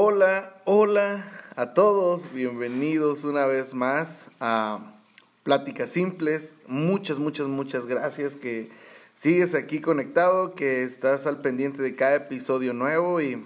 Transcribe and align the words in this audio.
Hola, 0.00 0.54
hola 0.64 1.28
a 1.56 1.74
todos, 1.74 2.32
bienvenidos 2.32 3.24
una 3.24 3.46
vez 3.46 3.74
más 3.74 4.30
a 4.38 4.94
Pláticas 5.42 5.90
Simples. 5.90 6.56
Muchas, 6.68 7.18
muchas, 7.18 7.48
muchas 7.48 7.84
gracias 7.84 8.36
que 8.36 8.70
sigues 9.16 9.56
aquí 9.56 9.80
conectado, 9.80 10.54
que 10.54 10.84
estás 10.84 11.26
al 11.26 11.40
pendiente 11.40 11.82
de 11.82 11.96
cada 11.96 12.14
episodio 12.14 12.74
nuevo 12.74 13.20
y 13.20 13.44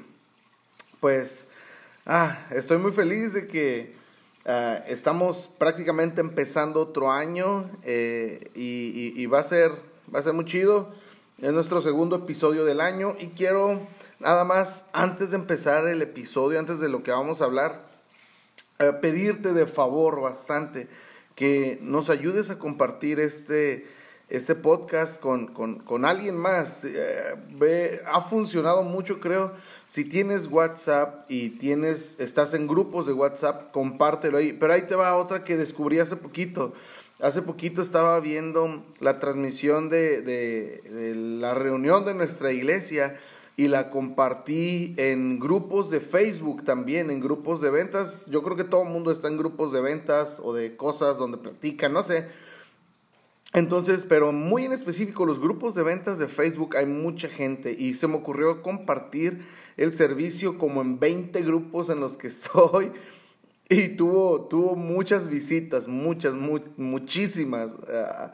pues 1.01 1.49
ah, 2.05 2.39
estoy 2.51 2.77
muy 2.77 2.93
feliz 2.93 3.32
de 3.32 3.48
que 3.48 3.95
ah, 4.45 4.84
estamos 4.89 5.48
prácticamente 5.57 6.21
empezando 6.21 6.82
otro 6.82 7.11
año 7.11 7.71
eh, 7.82 8.50
y, 8.55 9.14
y 9.16 9.25
va, 9.25 9.39
a 9.39 9.45
ser, 9.45 9.73
va 10.14 10.19
a 10.19 10.23
ser 10.23 10.34
muy 10.34 10.45
chido. 10.45 10.95
Es 11.41 11.50
nuestro 11.50 11.81
segundo 11.81 12.17
episodio 12.17 12.67
del 12.67 12.82
año 12.82 13.17
y 13.19 13.29
quiero 13.29 13.81
nada 14.22 14.44
más 14.44 14.85
antes 14.93 15.31
de 15.31 15.36
empezar 15.36 15.86
el 15.89 16.00
episodio, 16.00 16.58
antes 16.58 16.80
de 16.80 16.89
lo 16.89 17.03
que 17.03 17.11
vamos 17.11 17.43
a 17.43 17.44
hablar, 17.44 17.82
eh, 18.79 18.93
pedirte 19.00 19.53
de 19.53 19.67
favor 19.67 20.21
bastante 20.21 20.89
que 21.35 21.79
nos 21.82 22.08
ayudes 22.08 22.50
a 22.50 22.58
compartir 22.58 23.18
este, 23.18 23.86
este 24.29 24.54
podcast 24.54 25.21
con, 25.21 25.49
con, 25.49 25.80
con 25.80 26.04
alguien 26.04 26.36
más. 26.36 26.85
Eh, 26.85 27.36
ve, 27.50 28.00
ha 28.07 28.21
funcionado 28.21 28.85
mucho, 28.85 29.18
creo. 29.18 29.53
Si 29.89 30.04
tienes 30.04 30.46
WhatsApp 30.46 31.25
y 31.29 31.50
tienes, 31.50 32.16
estás 32.19 32.55
en 32.55 32.66
grupos 32.69 33.06
de 33.06 33.12
WhatsApp, 33.12 33.72
compártelo 33.72 34.39
ahí. 34.39 34.52
Pero 34.52 34.72
ahí 34.72 34.83
te 34.83 34.94
va 34.94 35.16
otra 35.16 35.42
que 35.44 35.56
descubrí 35.56 35.98
hace 35.98 36.16
poquito. 36.16 36.75
Hace 37.20 37.42
poquito 37.42 37.83
estaba 37.83 38.19
viendo 38.20 38.84
la 39.00 39.19
transmisión 39.20 39.89
de, 39.89 40.22
de, 40.22 40.83
de 40.91 41.14
la 41.14 41.55
reunión 41.55 42.05
de 42.05 42.14
nuestra 42.14 42.52
iglesia 42.52 43.16
y 43.56 43.69
la 43.69 43.91
compartí 43.91 44.95
en 44.97 45.39
grupos 45.39 45.91
de 45.91 46.00
Facebook 46.00 46.64
también, 46.64 47.11
en 47.11 47.20
grupos 47.20 47.61
de 47.61 47.70
ventas. 47.70 48.25
Yo 48.27 48.42
creo 48.42 48.56
que 48.56 48.64
todo 48.64 48.84
el 48.84 48.91
mundo 48.91 49.11
está 49.11 49.28
en 49.28 49.36
grupos 49.36 49.72
de 49.72 49.81
ventas 49.81 50.41
o 50.42 50.55
de 50.55 50.77
cosas 50.77 51.19
donde 51.19 51.39
platican, 51.39 51.92
no 51.92 52.03
sé. 52.03 52.28
Entonces, 53.53 54.06
pero 54.09 54.33
muy 54.33 54.64
en 54.64 54.72
específico, 54.72 55.27
los 55.27 55.39
grupos 55.39 55.75
de 55.75 55.83
ventas 55.83 56.19
de 56.19 56.28
Facebook 56.28 56.77
hay 56.77 56.86
mucha 56.86 57.28
gente 57.28 57.77
y 57.78 57.92
se 57.94 58.09
me 58.09 58.17
ocurrió 58.17 58.62
compartir 58.62 59.44
el 59.77 59.92
servicio 59.92 60.56
como 60.56 60.81
en 60.81 60.98
20 60.98 61.42
grupos 61.42 61.91
en 61.91 62.00
los 62.00 62.16
que 62.16 62.28
estoy 62.28 62.91
y 63.69 63.89
tuvo, 63.97 64.48
tuvo 64.48 64.77
muchas 64.77 65.28
visitas, 65.28 65.87
muchas, 65.87 66.34
muchísimas. 66.34 67.72
Uh, 67.72 68.31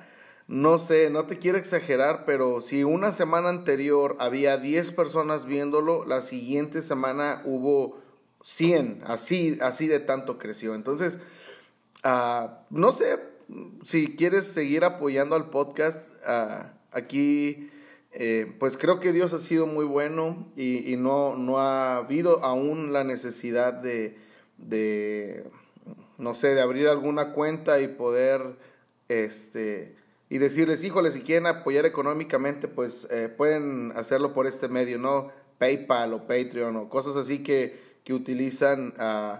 no 0.48 0.78
sé, 0.78 1.10
no 1.10 1.26
te 1.26 1.38
quiero 1.38 1.58
exagerar, 1.58 2.24
pero 2.24 2.62
si 2.62 2.82
una 2.82 3.12
semana 3.12 3.50
anterior 3.50 4.16
había 4.18 4.56
10 4.56 4.92
personas 4.92 5.44
viéndolo, 5.44 6.06
la 6.06 6.22
siguiente 6.22 6.80
semana 6.80 7.42
hubo 7.44 8.00
100, 8.42 9.02
así, 9.04 9.58
así 9.60 9.86
de 9.88 10.00
tanto 10.00 10.38
creció. 10.38 10.74
Entonces, 10.74 11.18
uh, 12.02 12.48
no 12.70 12.92
sé 12.92 13.18
si 13.84 14.16
quieres 14.16 14.46
seguir 14.46 14.84
apoyando 14.84 15.36
al 15.36 15.50
podcast, 15.50 16.00
uh, 16.26 16.64
aquí, 16.92 17.70
eh, 18.12 18.50
pues 18.58 18.78
creo 18.78 19.00
que 19.00 19.12
Dios 19.12 19.34
ha 19.34 19.38
sido 19.38 19.66
muy 19.66 19.84
bueno 19.84 20.50
y, 20.56 20.90
y, 20.90 20.96
no, 20.96 21.36
no 21.36 21.58
ha 21.58 21.98
habido 21.98 22.42
aún 22.42 22.94
la 22.94 23.04
necesidad 23.04 23.74
de, 23.74 24.16
de, 24.56 25.44
no 26.16 26.34
sé, 26.34 26.54
de 26.54 26.62
abrir 26.62 26.88
alguna 26.88 27.34
cuenta 27.34 27.80
y 27.80 27.88
poder, 27.88 28.56
este, 29.08 29.97
y 30.30 30.38
decirles, 30.38 30.84
híjole, 30.84 31.10
si 31.12 31.22
quieren 31.22 31.46
apoyar 31.46 31.86
económicamente, 31.86 32.68
pues 32.68 33.06
eh, 33.10 33.28
pueden 33.28 33.92
hacerlo 33.96 34.34
por 34.34 34.46
este 34.46 34.68
medio, 34.68 34.98
¿no? 34.98 35.30
PayPal 35.58 36.12
o 36.12 36.26
Patreon 36.26 36.76
o 36.76 36.88
cosas 36.88 37.16
así 37.16 37.42
que, 37.42 37.98
que 38.04 38.14
utilizan 38.14 38.94
uh, 38.98 39.38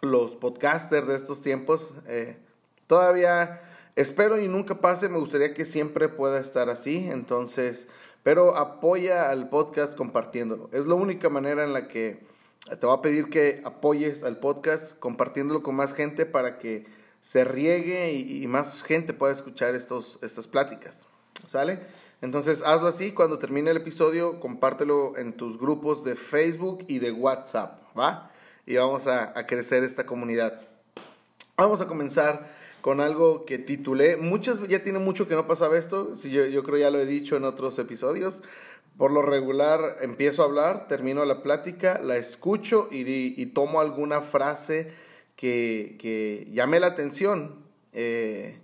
los 0.00 0.36
podcasters 0.36 1.06
de 1.06 1.16
estos 1.16 1.40
tiempos. 1.40 1.94
Eh, 2.08 2.36
todavía 2.86 3.62
espero 3.94 4.38
y 4.38 4.48
nunca 4.48 4.80
pase, 4.80 5.08
me 5.08 5.18
gustaría 5.18 5.54
que 5.54 5.64
siempre 5.64 6.08
pueda 6.08 6.40
estar 6.40 6.68
así, 6.70 7.08
entonces, 7.10 7.86
pero 8.22 8.56
apoya 8.56 9.30
al 9.30 9.50
podcast 9.50 9.94
compartiéndolo. 9.94 10.70
Es 10.72 10.86
la 10.86 10.94
única 10.94 11.28
manera 11.28 11.62
en 11.62 11.72
la 11.74 11.88
que 11.88 12.26
te 12.64 12.86
voy 12.86 12.96
a 12.96 13.02
pedir 13.02 13.28
que 13.28 13.60
apoyes 13.64 14.22
al 14.22 14.38
podcast 14.38 14.98
compartiéndolo 14.98 15.62
con 15.62 15.74
más 15.74 15.92
gente 15.92 16.24
para 16.24 16.58
que 16.58 16.86
se 17.24 17.42
riegue 17.42 18.12
y, 18.12 18.46
más 18.48 18.82
gente 18.82 19.14
pueda 19.14 19.32
escuchar 19.32 19.74
estos, 19.74 20.18
estas 20.20 20.46
pláticas. 20.46 21.06
¿Sale? 21.48 21.80
Entonces 22.20 22.62
hazlo 22.62 22.88
así, 22.88 23.12
cuando 23.12 23.38
termine 23.38 23.70
el 23.70 23.78
episodio, 23.78 24.40
compártelo 24.40 25.16
en 25.16 25.32
tus 25.32 25.58
grupos 25.58 26.04
de 26.04 26.16
Facebook 26.16 26.84
y 26.86 26.98
de 26.98 27.12
WhatsApp, 27.12 27.80
¿va? 27.98 28.30
Y 28.66 28.76
vamos 28.76 29.06
a, 29.06 29.32
crecer 29.46 29.84
esta 29.84 30.04
comunidad. 30.04 30.68
Vamos 31.56 31.80
a 31.80 31.86
comenzar 31.86 32.54
con 32.82 33.00
algo 33.00 33.46
que 33.46 33.56
titulé, 33.56 34.18
muchas, 34.18 34.60
ya 34.68 34.84
tiene 34.84 34.98
mucho 34.98 35.26
que 35.26 35.34
no 35.34 35.46
pasaba 35.46 35.78
esto, 35.78 36.18
si 36.18 36.30
yo, 36.30 36.44
yo 36.44 36.62
creo 36.62 36.76
ya 36.76 36.90
lo 36.90 36.98
he 36.98 37.06
dicho 37.06 37.36
en 37.36 37.44
otros 37.44 37.78
episodios, 37.78 38.42
por 38.98 39.10
lo 39.10 39.22
regular 39.22 39.96
empiezo 40.02 40.42
a 40.42 40.44
hablar, 40.44 40.88
termino 40.88 41.24
la 41.24 41.42
plática, 41.42 41.98
la 42.02 42.18
escucho 42.18 42.86
y, 42.92 43.00
y 43.40 43.46
tomo 43.46 43.80
alguna 43.80 44.20
frase 44.20 44.92
que, 45.36 45.96
que 45.98 46.48
llame 46.52 46.80
la 46.80 46.88
atención 46.88 47.64
eh, 47.92 48.58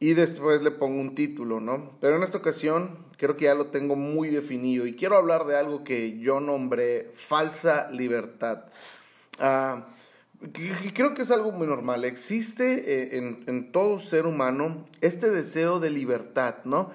y 0.00 0.14
después 0.14 0.62
le 0.62 0.70
pongo 0.70 1.00
un 1.00 1.14
título, 1.14 1.60
¿no? 1.60 1.98
Pero 2.00 2.16
en 2.16 2.22
esta 2.22 2.38
ocasión 2.38 2.98
creo 3.16 3.36
que 3.36 3.46
ya 3.46 3.54
lo 3.54 3.66
tengo 3.66 3.96
muy 3.96 4.28
definido 4.28 4.86
y 4.86 4.94
quiero 4.94 5.16
hablar 5.16 5.44
de 5.46 5.56
algo 5.56 5.82
que 5.82 6.18
yo 6.18 6.38
nombré 6.38 7.10
falsa 7.16 7.90
libertad. 7.90 8.66
Ah, 9.40 9.88
y 10.40 10.92
creo 10.92 11.14
que 11.14 11.22
es 11.22 11.32
algo 11.32 11.50
muy 11.50 11.66
normal. 11.66 12.04
Existe 12.04 13.16
eh, 13.16 13.18
en, 13.46 13.72
todo 13.72 13.98
ser 13.98 14.24
humano 14.26 14.86
este 15.00 15.30
deseo 15.30 15.80
de 15.80 15.90
libertad, 15.90 16.58
¿no? 16.64 16.92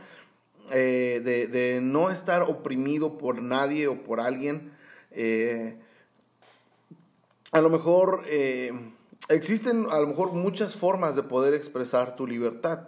Eh, 0.72 1.22
de, 1.24 1.82
no 1.82 2.10
estar 2.10 2.44
oprimido 2.44 3.18
por 3.18 3.42
nadie 3.42 3.88
o 3.88 4.02
por 4.04 4.22
alguien. 4.22 4.72
A 7.53 7.62
lo 7.62 7.69
mejor 7.69 8.25
eh, 8.28 8.74
existen 9.30 9.86
a 9.91 10.00
lo 10.00 10.08
mejor 10.08 10.34
muchas 10.34 10.75
formas 10.75 11.16
de 11.16 11.24
poder 11.24 11.53
expresar 11.53 12.16
tu 12.16 12.28
libertad. 12.28 12.88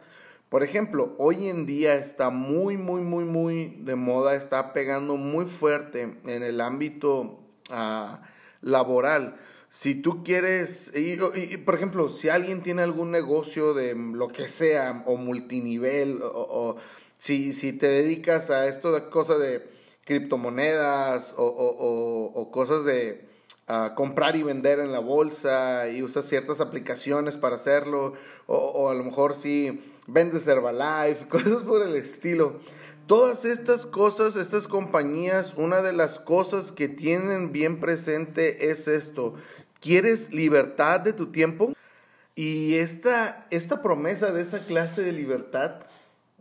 Por 0.50 0.64
ejemplo, 0.64 1.16
hoy 1.20 1.50
en 1.50 1.66
día 1.66 1.96
está 1.96 2.32
muy, 2.32 2.76
muy, 2.76 3.02
muy, 3.02 3.26
muy 3.26 3.78
de 3.82 3.96
moda, 3.96 4.36
está 4.36 4.74
pegando 4.74 5.18
muy 5.18 5.46
fuerte 5.46 6.18
en 6.26 6.44
el 6.44 6.62
ámbito 6.62 7.40
uh, 7.72 8.18
laboral. 8.62 9.38
Si 9.70 9.96
tú 9.96 10.24
quieres, 10.24 10.92
y, 10.96 11.18
por 11.58 11.76
ejemplo, 11.76 12.10
si 12.10 12.30
alguien 12.30 12.64
tiene 12.64 12.82
algún 12.82 13.12
negocio 13.12 13.74
de 13.74 13.94
lo 13.96 14.30
que 14.30 14.48
sea, 14.48 15.04
o 15.06 15.18
multinivel, 15.18 16.22
o, 16.24 16.28
o 16.28 16.78
si, 17.20 17.54
si 17.54 17.74
te 17.74 17.88
dedicas 17.88 18.50
a 18.50 18.68
esto 18.68 18.92
de 18.92 19.10
cosas 19.10 19.40
de 19.40 19.68
criptomonedas, 20.06 21.36
o, 21.38 21.46
o 21.46 22.52
cosas 22.52 22.86
de, 22.86 23.35
a 23.68 23.96
comprar 23.96 24.36
y 24.36 24.44
vender 24.44 24.80
en 24.80 24.92
la 24.92 25.00
bolsa 25.00 25.90
y 25.90 26.04
usas 26.04 26.26
ciertas 26.26 26.62
aplicaciones 26.62 27.38
para 27.38 27.56
hacerlo, 27.56 28.14
o, 28.46 28.90
a 28.90 28.94
lo 28.94 29.04
mejor 29.04 29.34
si 29.34 29.82
vendes 30.08 30.48
Herbalife, 30.48 31.28
cosas 31.30 31.64
por 31.64 31.86
el 31.86 31.96
estilo. 31.96 32.60
Todas 33.08 33.46
estas 33.46 33.86
cosas, 33.86 34.36
estas 34.36 34.68
compañías, 34.68 35.54
una 35.58 35.82
de 35.82 35.94
las 35.94 36.20
cosas 36.20 36.72
que 36.72 36.88
tienen 36.88 37.52
bien 37.52 37.80
presente 37.80 38.72
es 38.72 38.88
esto. 38.88 39.36
¿Quieres 39.80 40.32
libertad 40.32 41.02
de 41.02 41.14
tu 41.14 41.32
tiempo? 41.32 41.74
Y 42.36 42.76
esta, 42.76 43.46
esta 43.52 43.82
promesa 43.84 44.32
de 44.32 44.42
esa 44.42 44.66
clase 44.66 45.04
de 45.04 45.12
libertad, 45.12 45.82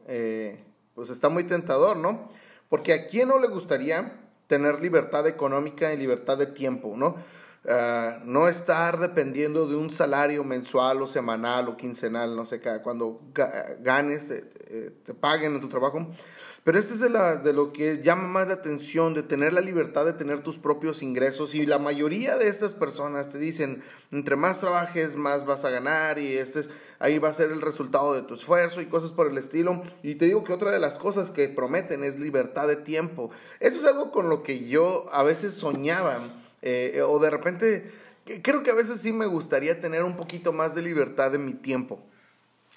eh, 0.08 0.58
pues 0.94 1.10
está 1.10 1.28
muy 1.28 1.44
tentador, 1.44 1.98
¿no? 1.98 2.28
Porque 2.70 2.94
a 2.94 3.06
quién 3.06 3.28
no 3.28 3.38
le 3.38 3.48
gustaría 3.48 4.23
tener 4.54 4.80
libertad 4.80 5.26
económica 5.26 5.92
y 5.92 5.96
libertad 5.96 6.38
de 6.38 6.46
tiempo, 6.46 6.94
¿no? 6.96 7.16
Uh, 7.64 8.24
no 8.24 8.46
estar 8.46 9.00
dependiendo 9.00 9.66
de 9.66 9.74
un 9.74 9.90
salario 9.90 10.44
mensual 10.44 11.02
o 11.02 11.08
semanal 11.08 11.68
o 11.68 11.76
quincenal, 11.76 12.36
no 12.36 12.46
sé, 12.46 12.60
cuando 12.82 13.20
ganes, 13.80 14.28
te, 14.28 14.42
te, 14.42 15.14
paguen 15.14 15.54
en 15.54 15.60
tu 15.60 15.68
trabajo. 15.68 16.06
Pero 16.64 16.78
este 16.78 16.94
es 16.94 17.00
de, 17.00 17.10
la, 17.10 17.36
de 17.36 17.52
lo 17.52 17.74
que 17.74 18.00
llama 18.02 18.26
más 18.26 18.48
la 18.48 18.54
atención, 18.54 19.12
de 19.12 19.22
tener 19.22 19.52
la 19.52 19.60
libertad 19.60 20.06
de 20.06 20.14
tener 20.14 20.40
tus 20.40 20.56
propios 20.56 21.02
ingresos. 21.02 21.54
Y 21.54 21.66
la 21.66 21.78
mayoría 21.78 22.38
de 22.38 22.48
estas 22.48 22.72
personas 22.72 23.28
te 23.28 23.36
dicen, 23.36 23.84
entre 24.10 24.34
más 24.36 24.60
trabajes, 24.60 25.14
más 25.14 25.44
vas 25.44 25.66
a 25.66 25.70
ganar 25.70 26.18
y 26.18 26.38
este 26.38 26.60
es, 26.60 26.70
ahí 27.00 27.18
va 27.18 27.28
a 27.28 27.34
ser 27.34 27.50
el 27.52 27.60
resultado 27.60 28.14
de 28.14 28.22
tu 28.22 28.34
esfuerzo 28.34 28.80
y 28.80 28.86
cosas 28.86 29.10
por 29.10 29.26
el 29.28 29.36
estilo. 29.36 29.82
Y 30.02 30.14
te 30.14 30.24
digo 30.24 30.42
que 30.42 30.54
otra 30.54 30.70
de 30.70 30.78
las 30.78 30.98
cosas 30.98 31.30
que 31.30 31.50
prometen 31.50 32.02
es 32.02 32.18
libertad 32.18 32.66
de 32.66 32.76
tiempo. 32.76 33.30
Eso 33.60 33.78
es 33.78 33.84
algo 33.84 34.10
con 34.10 34.30
lo 34.30 34.42
que 34.42 34.66
yo 34.66 35.04
a 35.12 35.22
veces 35.22 35.52
soñaba 35.52 36.42
eh, 36.62 37.02
o 37.06 37.18
de 37.18 37.28
repente 37.28 37.92
creo 38.42 38.62
que 38.62 38.70
a 38.70 38.74
veces 38.74 39.02
sí 39.02 39.12
me 39.12 39.26
gustaría 39.26 39.82
tener 39.82 40.02
un 40.02 40.16
poquito 40.16 40.54
más 40.54 40.74
de 40.74 40.80
libertad 40.80 41.34
en 41.34 41.44
mi 41.44 41.52
tiempo. 41.52 42.00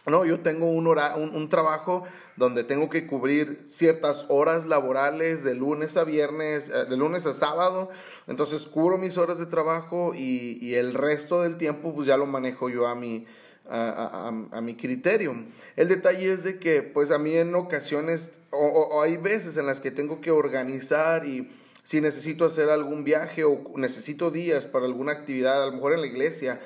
No, 0.08 0.24
yo 0.24 0.40
tengo 0.40 0.68
un, 0.68 0.88
un, 0.88 1.50
trabajo 1.50 2.06
donde 2.38 2.64
tengo 2.64 2.90
que 2.90 3.06
cubrir 3.06 3.62
ciertas 3.66 4.26
horas 4.30 4.66
laborales 4.66 5.44
de 5.44 5.54
lunes 5.54 5.98
a 5.98 6.06
viernes, 6.06 6.70
eh, 6.70 6.86
de 6.90 6.96
lunes 6.96 7.26
a 7.26 7.34
sábado. 7.34 7.90
Entonces 8.26 8.68
cubro 8.68 8.98
mis 8.98 9.18
horas 9.18 9.38
de 9.38 9.48
trabajo 9.48 10.14
y, 10.16 10.60
y 10.62 10.76
el 10.76 10.94
resto 10.94 11.42
del 11.42 11.58
tiempo 11.58 11.94
pues 11.94 12.08
ya 12.08 12.16
lo 12.16 12.26
manejo 12.26 12.70
yo 12.70 12.88
a 12.88 12.96
mi, 12.96 13.26
a, 13.70 14.32
a, 14.52 14.62
mi 14.62 14.78
criterio. 14.78 15.36
El 15.76 15.90
detalle 15.90 16.32
es 16.32 16.46
de 16.46 16.58
que 16.58 16.84
pues 16.84 17.12
a 17.12 17.18
mí 17.18 17.36
en 17.36 17.54
ocasiones 17.54 18.32
o 18.52 19.02
hay 19.02 19.18
veces 19.18 19.58
en 19.58 19.66
las 19.66 19.82
que 19.82 19.92
tengo 19.92 20.22
que 20.22 20.32
organizar 20.32 21.26
y 21.26 21.52
si 21.84 22.00
necesito 22.00 22.46
hacer 22.46 22.70
algún 22.70 23.04
viaje 23.04 23.44
o 23.44 23.62
necesito 23.76 24.32
días 24.32 24.66
para 24.66 24.86
alguna 24.86 25.12
actividad, 25.12 25.64
a 25.64 25.66
lo 25.68 25.72
mejor 25.74 25.94
en 25.94 26.02
la 26.02 26.08
iglesia 26.08 26.60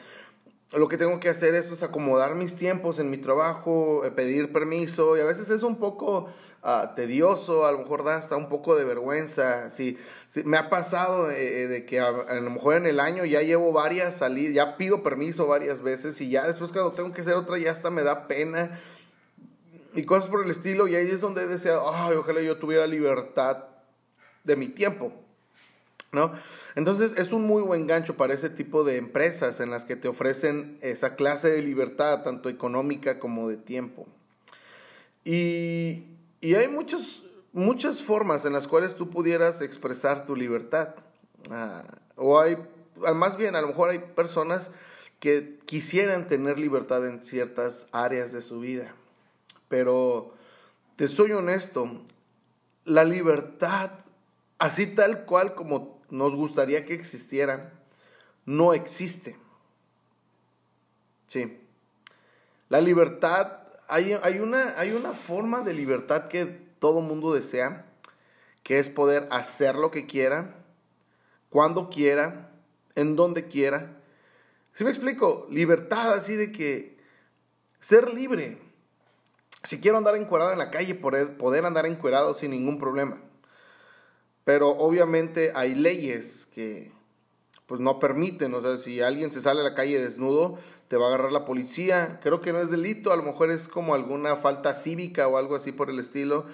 lo 0.80 0.88
que 0.88 0.98
tengo 0.98 1.20
que 1.20 1.30
hacer 1.30 1.54
es 1.54 1.66
pues, 1.66 1.84
acomodar 1.84 2.36
mis 2.36 2.56
tiempos 2.56 3.00
en 3.00 3.10
mi 3.10 3.18
trabajo, 3.18 4.06
eh, 4.06 4.12
pedir 4.12 4.54
permiso 4.54 5.18
y 5.18 5.20
a 5.20 5.26
veces 5.26 5.50
es 5.50 5.64
un 5.64 5.76
poco 5.76 6.30
ah, 6.64 6.94
tedioso, 6.96 7.66
a 7.66 7.72
lo 7.74 7.80
mejor 7.80 8.06
da 8.06 8.16
hasta 8.16 8.38
un 8.38 8.48
poco 8.48 8.78
de 8.78 8.86
vergüenza. 8.86 9.70
Sí, 9.70 9.98
me 10.46 10.58
ha 10.58 10.70
pasado 10.70 11.30
eh, 11.30 11.64
eh, 11.64 11.68
de 11.68 11.86
que 11.86 12.00
a, 12.00 12.12
lo 12.12 12.50
mejor 12.50 12.78
en 12.78 12.86
el 12.86 13.02
año 13.02 13.26
ya 13.26 13.42
llevo 13.42 13.74
varias 13.74 14.18
salidas, 14.18 14.54
ya 14.54 14.78
pido 14.78 15.04
permiso 15.04 15.46
varias 15.46 15.82
veces 15.82 16.20
y 16.22 16.30
ya 16.30 16.48
después 16.48 16.72
cuando 16.72 16.94
tengo 16.94 17.12
que 17.12 17.22
hacer 17.22 17.34
otra 17.34 17.58
ya 17.58 17.72
hasta 17.72 17.90
me 17.90 18.04
da 18.04 18.28
pena 18.28 18.80
y 19.94 20.04
cosas 20.04 20.30
por 20.30 20.46
el 20.46 20.50
estilo 20.50 20.88
y 20.88 20.96
ahí 20.96 21.10
es 21.10 21.20
donde 21.20 21.44
he 21.44 21.48
deseado, 21.48 21.92
ay, 21.94 22.16
ojalá 22.16 22.42
yo 22.42 22.58
tuviera 22.58 22.88
libertad 22.88 23.66
de 24.46 24.56
mi 24.56 24.70
tiempo. 24.70 25.12
¿No? 26.12 26.34
Entonces 26.76 27.18
es 27.18 27.32
un 27.32 27.44
muy 27.44 27.62
buen 27.62 27.88
gancho 27.88 28.18
para 28.18 28.34
ese 28.34 28.50
tipo 28.50 28.84
de 28.84 28.98
empresas 28.98 29.60
en 29.60 29.72
las 29.72 29.86
que 29.86 29.96
te 29.96 30.08
ofrecen 30.08 30.78
esa 30.82 31.16
clase 31.16 31.50
de 31.50 31.62
libertad, 31.62 32.24
tanto 32.24 32.50
económica 32.50 33.20
como 33.20 33.48
de 33.50 33.58
tiempo. 33.58 34.08
Y, 35.24 36.04
hay 36.42 36.68
muchos, 36.68 37.24
muchas 37.54 38.04
formas 38.04 38.46
en 38.46 38.54
las 38.54 38.68
cuales 38.68 38.96
tú 38.96 39.10
pudieras 39.10 39.62
expresar 39.62 40.26
tu 40.26 40.36
libertad. 40.36 40.96
Ah, 41.50 41.84
o 42.16 42.40
hay, 42.40 42.58
más 43.16 43.38
bien, 43.38 43.56
a 43.56 43.62
lo 43.62 43.68
mejor 43.68 43.90
hay 43.90 44.00
personas 44.00 44.72
que 45.20 45.60
quisieran 45.66 46.28
tener 46.28 46.60
libertad 46.60 47.06
en 47.08 47.24
ciertas 47.24 47.88
áreas 47.92 48.32
de 48.32 48.42
su 48.42 48.60
vida. 48.60 48.96
Pero 49.70 50.34
te 50.96 51.08
soy 51.08 51.32
honesto, 51.32 52.02
la 52.86 53.04
libertad, 53.04 53.92
así 54.58 54.88
tal 54.88 55.26
cual 55.26 55.54
como 55.54 56.01
nos 56.12 56.36
gustaría 56.36 56.86
que 56.86 56.94
existiera, 56.94 57.74
no 58.46 58.74
existe. 58.74 59.38
Sí. 61.28 61.60
La 62.70 62.82
libertad, 62.82 63.64
hay, 63.88 64.18
hay, 64.22 64.40
una, 64.40 64.80
hay 64.80 64.92
una 64.92 65.14
forma 65.14 65.62
de 65.62 65.74
libertad 65.74 66.28
que 66.28 66.46
todo 66.80 67.02
mundo 67.02 67.34
desea, 67.34 67.86
que 68.64 68.80
es 68.80 68.90
poder 68.90 69.28
hacer 69.32 69.76
lo 69.76 69.90
que 69.92 70.06
quiera, 70.06 70.56
cuando 71.50 71.90
quiera, 71.90 72.52
en 72.96 73.16
donde 73.16 73.48
quiera. 73.48 73.98
Si 74.74 74.84
me 74.84 74.90
explico? 74.90 75.48
Libertad 75.50 76.14
así 76.14 76.36
de 76.36 76.52
que 76.52 76.98
ser 77.80 78.14
libre. 78.14 78.58
Si 79.64 79.80
quiero 79.80 79.98
andar 79.98 80.16
encuerado 80.16 80.52
en 80.52 80.60
la 80.60 80.72
calle, 80.72 80.96
poder 80.96 81.66
andar 81.66 81.86
encuerado 81.86 82.34
sin 82.34 82.52
ningún 82.52 82.78
problema. 82.78 83.22
Pero 84.44 84.70
obviamente 84.70 85.52
hay 85.56 85.76
leyes 85.76 86.48
que 86.54 86.92
pues 87.68 87.80
no 87.80 88.00
permiten, 88.00 88.54
o 88.54 88.62
sea, 88.62 88.76
si 88.76 89.00
alguien 89.00 89.32
se 89.32 89.40
sale 89.40 89.62
a 89.62 89.64
la 89.64 89.76
calle 89.76 90.02
desnudo, 90.02 90.58
te 90.90 90.98
va 90.98 91.06
a 91.06 91.08
agarrar 91.08 91.32
la 91.32 91.46
policía. 91.46 92.20
Creo 92.22 92.42
que 92.42 92.52
no 92.52 92.60
es 92.60 92.70
delito, 92.70 93.14
a 93.14 93.16
lo 93.16 93.24
mejor 93.24 93.50
es 93.50 93.70
como 93.70 93.96
alguna 93.96 94.36
falta 94.36 94.74
cívica 94.74 95.30
o 95.30 95.38
algo 95.38 95.56
así 95.56 95.72
por 95.72 95.90
el 95.90 95.98
estilo, 96.00 96.48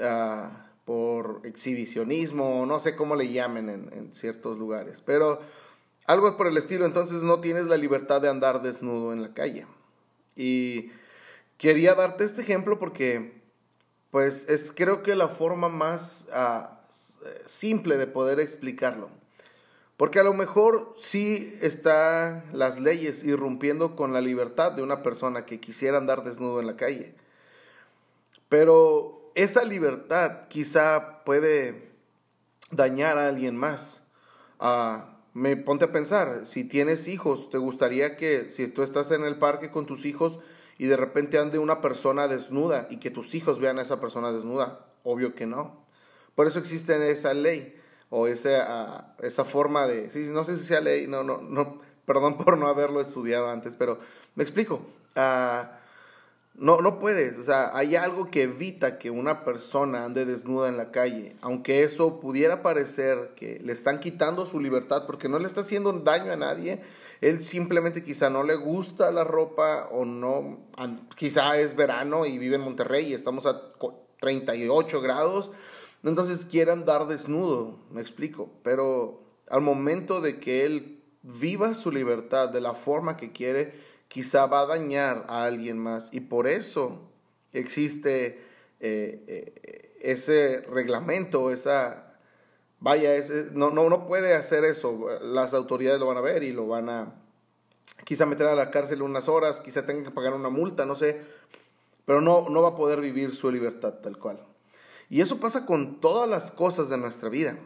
ah, 0.00 0.66
por 0.84 1.42
exhibicionismo, 1.44 2.66
no 2.66 2.80
sé 2.80 2.96
cómo 2.96 3.14
le 3.14 3.28
llamen 3.28 3.68
en, 3.68 3.92
en 3.92 4.12
ciertos 4.12 4.58
lugares, 4.58 5.02
pero 5.06 5.40
algo 6.06 6.36
por 6.36 6.48
el 6.48 6.56
estilo, 6.56 6.84
entonces 6.84 7.22
no 7.22 7.40
tienes 7.40 7.66
la 7.66 7.76
libertad 7.76 8.20
de 8.20 8.28
andar 8.28 8.62
desnudo 8.62 9.12
en 9.12 9.22
la 9.22 9.34
calle. 9.34 9.66
Y 10.34 10.90
quería 11.58 11.94
darte 11.94 12.24
este 12.24 12.42
ejemplo 12.42 12.78
porque, 12.78 13.40
pues, 14.10 14.48
es 14.48 14.72
creo 14.72 15.02
que 15.02 15.14
la 15.14 15.28
forma 15.28 15.68
más... 15.68 16.26
Uh, 16.32 16.75
simple 17.46 17.96
de 17.96 18.06
poder 18.06 18.40
explicarlo. 18.40 19.10
Porque 19.96 20.20
a 20.20 20.24
lo 20.24 20.34
mejor 20.34 20.94
sí 20.98 21.56
está 21.62 22.44
las 22.52 22.80
leyes 22.80 23.24
irrumpiendo 23.24 23.96
con 23.96 24.12
la 24.12 24.20
libertad 24.20 24.72
de 24.72 24.82
una 24.82 25.02
persona 25.02 25.46
que 25.46 25.58
quisiera 25.58 25.96
andar 25.96 26.22
desnudo 26.22 26.60
en 26.60 26.66
la 26.66 26.76
calle. 26.76 27.14
Pero 28.48 29.30
esa 29.34 29.64
libertad 29.64 30.48
quizá 30.48 31.24
puede 31.24 31.90
dañar 32.70 33.18
a 33.18 33.28
alguien 33.28 33.56
más. 33.56 34.02
Ah, 34.60 35.16
me 35.32 35.56
ponte 35.56 35.86
a 35.86 35.92
pensar, 35.92 36.46
si 36.46 36.64
tienes 36.64 37.08
hijos, 37.08 37.50
¿te 37.50 37.58
gustaría 37.58 38.16
que 38.16 38.50
si 38.50 38.68
tú 38.68 38.82
estás 38.82 39.10
en 39.10 39.24
el 39.24 39.38
parque 39.38 39.70
con 39.70 39.86
tus 39.86 40.04
hijos 40.04 40.38
y 40.78 40.86
de 40.86 40.96
repente 40.96 41.38
ande 41.38 41.58
una 41.58 41.80
persona 41.80 42.28
desnuda 42.28 42.86
y 42.90 42.98
que 42.98 43.10
tus 43.10 43.34
hijos 43.34 43.60
vean 43.60 43.78
a 43.78 43.82
esa 43.82 44.00
persona 44.00 44.32
desnuda? 44.32 44.86
Obvio 45.04 45.34
que 45.34 45.46
no. 45.46 45.85
Por 46.36 46.46
eso 46.46 46.60
existe 46.60 47.10
esa 47.10 47.34
ley 47.34 47.74
o 48.10 48.28
esa, 48.28 48.66
ah, 48.68 49.16
esa 49.20 49.44
forma 49.44 49.88
de, 49.88 50.12
sí, 50.12 50.28
no 50.30 50.44
sé 50.44 50.56
si 50.56 50.64
sea 50.64 50.80
ley, 50.80 51.08
no, 51.08 51.24
no, 51.24 51.38
no, 51.38 51.80
perdón 52.04 52.38
por 52.38 52.56
no 52.56 52.68
haberlo 52.68 53.00
estudiado 53.00 53.50
antes, 53.50 53.76
pero 53.76 53.98
me 54.36 54.44
explico. 54.44 54.86
Ah, 55.16 55.80
no, 56.58 56.80
no 56.80 56.98
puedes, 56.98 57.38
o 57.38 57.42
sea, 57.42 57.76
hay 57.76 57.96
algo 57.96 58.30
que 58.30 58.42
evita 58.42 58.98
que 58.98 59.10
una 59.10 59.44
persona 59.44 60.06
ande 60.06 60.24
desnuda 60.24 60.68
en 60.68 60.78
la 60.78 60.90
calle, 60.90 61.36
aunque 61.42 61.82
eso 61.82 62.18
pudiera 62.18 62.62
parecer 62.62 63.32
que 63.36 63.60
le 63.62 63.74
están 63.74 64.00
quitando 64.00 64.46
su 64.46 64.58
libertad 64.58 65.04
porque 65.06 65.28
no 65.28 65.38
le 65.38 65.46
está 65.46 65.60
haciendo 65.62 65.92
daño 65.92 66.32
a 66.32 66.36
nadie, 66.36 66.80
él 67.20 67.44
simplemente 67.44 68.02
quizá 68.02 68.30
no 68.30 68.42
le 68.42 68.54
gusta 68.54 69.10
la 69.10 69.24
ropa 69.24 69.88
o 69.90 70.06
no, 70.06 70.60
quizá 71.14 71.58
es 71.58 71.76
verano 71.76 72.24
y 72.24 72.38
vive 72.38 72.56
en 72.56 72.62
Monterrey 72.62 73.08
y 73.08 73.14
estamos 73.14 73.44
a 73.44 73.60
38 74.20 75.02
grados, 75.02 75.50
entonces 76.10 76.44
quiere 76.44 76.72
andar 76.72 77.06
desnudo, 77.06 77.78
me 77.90 78.00
explico, 78.00 78.50
pero 78.62 79.22
al 79.48 79.60
momento 79.60 80.20
de 80.20 80.40
que 80.40 80.64
él 80.64 81.02
viva 81.22 81.74
su 81.74 81.90
libertad 81.90 82.48
de 82.48 82.60
la 82.60 82.74
forma 82.74 83.16
que 83.16 83.32
quiere, 83.32 83.74
quizá 84.08 84.46
va 84.46 84.60
a 84.60 84.66
dañar 84.66 85.24
a 85.28 85.44
alguien 85.44 85.78
más. 85.78 86.10
Y 86.12 86.20
por 86.20 86.46
eso 86.46 87.00
existe 87.52 88.40
eh, 88.80 89.24
eh, 89.26 89.96
ese 90.00 90.60
reglamento, 90.70 91.50
esa, 91.50 92.18
vaya, 92.78 93.14
ese, 93.14 93.50
no, 93.52 93.70
no, 93.70 93.88
no 93.88 94.06
puede 94.06 94.34
hacer 94.34 94.64
eso, 94.64 95.06
las 95.20 95.54
autoridades 95.54 96.00
lo 96.00 96.06
van 96.06 96.18
a 96.18 96.22
ver 96.22 96.42
y 96.42 96.52
lo 96.52 96.66
van 96.68 96.88
a 96.88 97.14
quizá 98.04 98.26
meter 98.26 98.46
a 98.46 98.54
la 98.54 98.70
cárcel 98.70 99.02
unas 99.02 99.28
horas, 99.28 99.60
quizá 99.60 99.86
tenga 99.86 100.04
que 100.04 100.14
pagar 100.14 100.34
una 100.34 100.50
multa, 100.50 100.86
no 100.86 100.94
sé, 100.94 101.24
pero 102.04 102.20
no, 102.20 102.48
no 102.48 102.62
va 102.62 102.70
a 102.70 102.76
poder 102.76 103.00
vivir 103.00 103.34
su 103.34 103.50
libertad 103.50 103.94
tal 103.94 104.18
cual. 104.18 104.46
Y 105.08 105.20
eso 105.20 105.38
pasa 105.38 105.66
con 105.66 106.00
todas 106.00 106.28
las 106.28 106.50
cosas 106.50 106.88
de 106.88 106.98
nuestra 106.98 107.28
vida. 107.28 107.58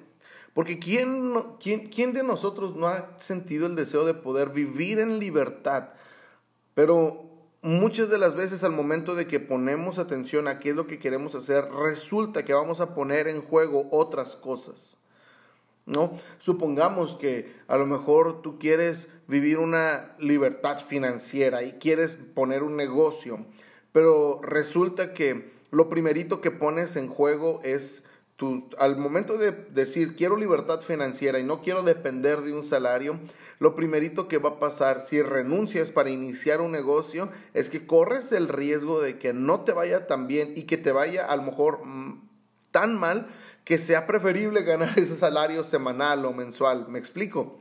Porque 0.54 0.78
¿quién, 0.78 1.34
quién, 1.60 1.88
quién 1.88 2.12
de 2.12 2.22
nosotros 2.22 2.74
no 2.76 2.86
ha 2.86 3.18
sentido 3.18 3.66
el 3.66 3.76
deseo 3.76 4.04
de 4.04 4.14
poder 4.14 4.50
vivir 4.50 4.98
en 4.98 5.18
libertad? 5.18 5.90
Pero 6.74 7.30
muchas 7.62 8.08
de 8.10 8.18
las 8.18 8.34
veces 8.34 8.64
al 8.64 8.72
momento 8.72 9.14
de 9.14 9.26
que 9.26 9.40
ponemos 9.40 9.98
atención 9.98 10.48
a 10.48 10.58
qué 10.58 10.70
es 10.70 10.76
lo 10.76 10.86
que 10.86 10.98
queremos 10.98 11.34
hacer, 11.34 11.64
resulta 11.70 12.44
que 12.44 12.54
vamos 12.54 12.80
a 12.80 12.94
poner 12.94 13.28
en 13.28 13.42
juego 13.42 13.88
otras 13.92 14.36
cosas. 14.36 14.96
¿No? 15.86 16.14
Supongamos 16.38 17.14
que 17.14 17.52
a 17.66 17.76
lo 17.76 17.86
mejor 17.86 18.42
tú 18.42 18.58
quieres 18.58 19.08
vivir 19.26 19.58
una 19.58 20.14
libertad 20.18 20.78
financiera 20.78 21.62
y 21.62 21.72
quieres 21.72 22.16
poner 22.34 22.62
un 22.62 22.76
negocio, 22.76 23.44
pero 23.92 24.40
resulta 24.42 25.14
que 25.14 25.59
lo 25.70 25.88
primerito 25.88 26.40
que 26.40 26.50
pones 26.50 26.96
en 26.96 27.08
juego 27.08 27.60
es 27.64 28.02
tu, 28.36 28.68
al 28.78 28.96
momento 28.96 29.36
de 29.36 29.52
decir 29.52 30.16
quiero 30.16 30.36
libertad 30.36 30.80
financiera 30.80 31.38
y 31.38 31.44
no 31.44 31.60
quiero 31.60 31.82
depender 31.82 32.40
de 32.40 32.54
un 32.54 32.64
salario, 32.64 33.20
lo 33.58 33.74
primerito 33.74 34.28
que 34.28 34.38
va 34.38 34.50
a 34.50 34.58
pasar 34.58 35.02
si 35.04 35.20
renuncias 35.20 35.92
para 35.92 36.10
iniciar 36.10 36.60
un 36.60 36.72
negocio 36.72 37.30
es 37.52 37.68
que 37.68 37.86
corres 37.86 38.32
el 38.32 38.48
riesgo 38.48 39.00
de 39.00 39.18
que 39.18 39.34
no 39.34 39.60
te 39.60 39.72
vaya 39.72 40.06
tan 40.06 40.26
bien 40.26 40.54
y 40.56 40.62
que 40.62 40.78
te 40.78 40.92
vaya 40.92 41.26
a 41.26 41.36
lo 41.36 41.42
mejor 41.42 41.84
mm, 41.84 42.28
tan 42.70 42.98
mal 42.98 43.28
que 43.64 43.78
sea 43.78 44.06
preferible 44.06 44.62
ganar 44.64 44.98
ese 44.98 45.16
salario 45.16 45.62
semanal 45.62 46.24
o 46.24 46.32
mensual. 46.32 46.88
¿Me 46.88 46.98
explico? 46.98 47.59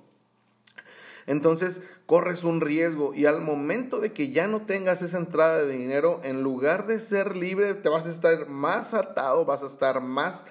Entonces 1.30 1.82
corres 2.08 2.44
un 2.44 2.60
riesgo 2.60 3.14
y 3.14 3.28
al 3.28 3.42
momento 3.42 4.00
de 4.00 4.14
que 4.14 4.32
ya 4.32 4.48
no 4.48 4.64
tengas 4.64 5.04
esa 5.04 5.20
entrada 5.20 5.64
de 5.64 5.78
dinero, 5.78 6.22
en 6.24 6.42
lugar 6.42 6.88
de 6.88 7.00
ser 7.00 7.38
libre, 7.38 7.76
te 7.76 7.88
vas 7.88 8.08
a 8.08 8.10
estar 8.10 8.50
más 8.50 8.96
atado, 8.96 9.46
vas 9.46 9.62
a 9.62 9.68
estar 9.68 10.02
más 10.02 10.46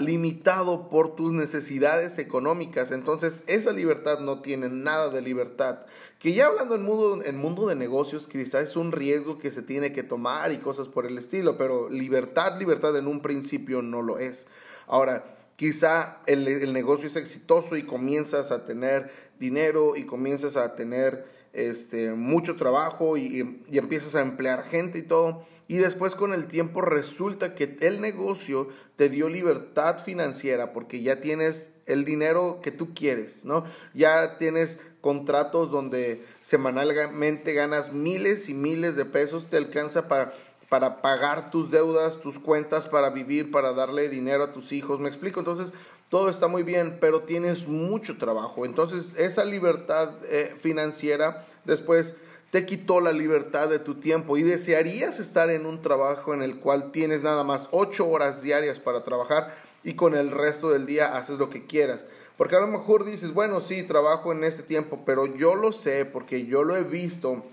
limitado 0.00 0.88
por 0.88 1.14
tus 1.14 1.32
necesidades 1.32 2.18
económicas. 2.18 2.90
Entonces, 2.90 3.44
esa 3.46 3.70
libertad 3.70 4.18
no 4.18 4.40
tiene 4.40 4.68
nada 4.68 5.10
de 5.10 5.22
libertad. 5.22 5.86
Que 6.18 6.32
ya 6.32 6.46
hablando 6.46 6.74
en 6.74 6.82
mundo, 6.82 7.22
en 7.24 7.36
mundo 7.36 7.68
de 7.68 7.76
negocios, 7.76 8.26
quizás 8.26 8.64
es 8.64 8.74
un 8.74 8.90
riesgo 8.90 9.38
que 9.38 9.52
se 9.52 9.62
tiene 9.62 9.92
que 9.92 10.02
tomar 10.02 10.50
y 10.50 10.56
cosas 10.56 10.88
por 10.88 11.06
el 11.06 11.16
estilo, 11.18 11.56
pero 11.56 11.88
libertad, 11.88 12.58
libertad 12.58 12.96
en 12.96 13.06
un 13.06 13.22
principio 13.22 13.80
no 13.80 14.02
lo 14.02 14.18
es. 14.18 14.48
Ahora, 14.88 15.36
quizá 15.56 16.20
el, 16.26 16.46
el 16.48 16.72
negocio 16.72 17.06
es 17.06 17.16
exitoso 17.16 17.76
y 17.76 17.82
comienzas 17.82 18.50
a 18.50 18.64
tener 18.64 19.10
dinero 19.38 19.96
y 19.96 20.04
comienzas 20.04 20.56
a 20.56 20.74
tener 20.74 21.26
este, 21.52 22.12
mucho 22.12 22.56
trabajo 22.56 23.16
y, 23.16 23.62
y 23.68 23.78
empiezas 23.78 24.14
a 24.14 24.20
emplear 24.20 24.64
gente 24.64 24.98
y 24.98 25.02
todo 25.02 25.46
y 25.66 25.78
después 25.78 26.14
con 26.14 26.34
el 26.34 26.46
tiempo 26.46 26.82
resulta 26.82 27.54
que 27.54 27.76
el 27.80 28.00
negocio 28.00 28.68
te 28.96 29.08
dio 29.08 29.28
libertad 29.28 29.98
financiera 30.02 30.72
porque 30.72 31.00
ya 31.00 31.20
tienes 31.20 31.70
el 31.86 32.04
dinero 32.04 32.60
que 32.62 32.70
tú 32.70 32.94
quieres, 32.94 33.44
¿no? 33.44 33.64
Ya 33.94 34.36
tienes 34.36 34.78
contratos 35.00 35.70
donde 35.70 36.24
semanalmente 36.42 37.54
ganas 37.54 37.92
miles 37.92 38.48
y 38.48 38.54
miles 38.54 38.96
de 38.96 39.04
pesos, 39.04 39.48
te 39.48 39.56
alcanza 39.56 40.08
para 40.08 40.34
para 40.74 41.02
pagar 41.02 41.52
tus 41.52 41.70
deudas, 41.70 42.20
tus 42.20 42.40
cuentas, 42.40 42.88
para 42.88 43.10
vivir, 43.10 43.52
para 43.52 43.72
darle 43.72 44.08
dinero 44.08 44.42
a 44.42 44.52
tus 44.52 44.72
hijos. 44.72 44.98
¿Me 44.98 45.08
explico? 45.08 45.38
Entonces, 45.38 45.72
todo 46.08 46.28
está 46.28 46.48
muy 46.48 46.64
bien, 46.64 46.98
pero 47.00 47.20
tienes 47.20 47.68
mucho 47.68 48.18
trabajo. 48.18 48.66
Entonces, 48.66 49.14
esa 49.16 49.44
libertad 49.44 50.14
eh, 50.28 50.52
financiera 50.60 51.46
después 51.64 52.16
te 52.50 52.66
quitó 52.66 53.00
la 53.00 53.12
libertad 53.12 53.68
de 53.68 53.78
tu 53.78 54.00
tiempo 54.00 54.36
y 54.36 54.42
desearías 54.42 55.20
estar 55.20 55.48
en 55.48 55.64
un 55.64 55.80
trabajo 55.80 56.34
en 56.34 56.42
el 56.42 56.58
cual 56.58 56.90
tienes 56.90 57.22
nada 57.22 57.44
más 57.44 57.68
ocho 57.70 58.08
horas 58.08 58.42
diarias 58.42 58.80
para 58.80 59.04
trabajar 59.04 59.54
y 59.84 59.94
con 59.94 60.16
el 60.16 60.32
resto 60.32 60.70
del 60.70 60.86
día 60.86 61.16
haces 61.16 61.38
lo 61.38 61.50
que 61.50 61.66
quieras. 61.66 62.04
Porque 62.36 62.56
a 62.56 62.60
lo 62.60 62.66
mejor 62.66 63.04
dices, 63.04 63.32
bueno, 63.32 63.60
sí, 63.60 63.84
trabajo 63.84 64.32
en 64.32 64.42
este 64.42 64.64
tiempo, 64.64 65.04
pero 65.06 65.26
yo 65.36 65.54
lo 65.54 65.70
sé 65.70 66.04
porque 66.04 66.46
yo 66.46 66.64
lo 66.64 66.74
he 66.74 66.82
visto 66.82 67.44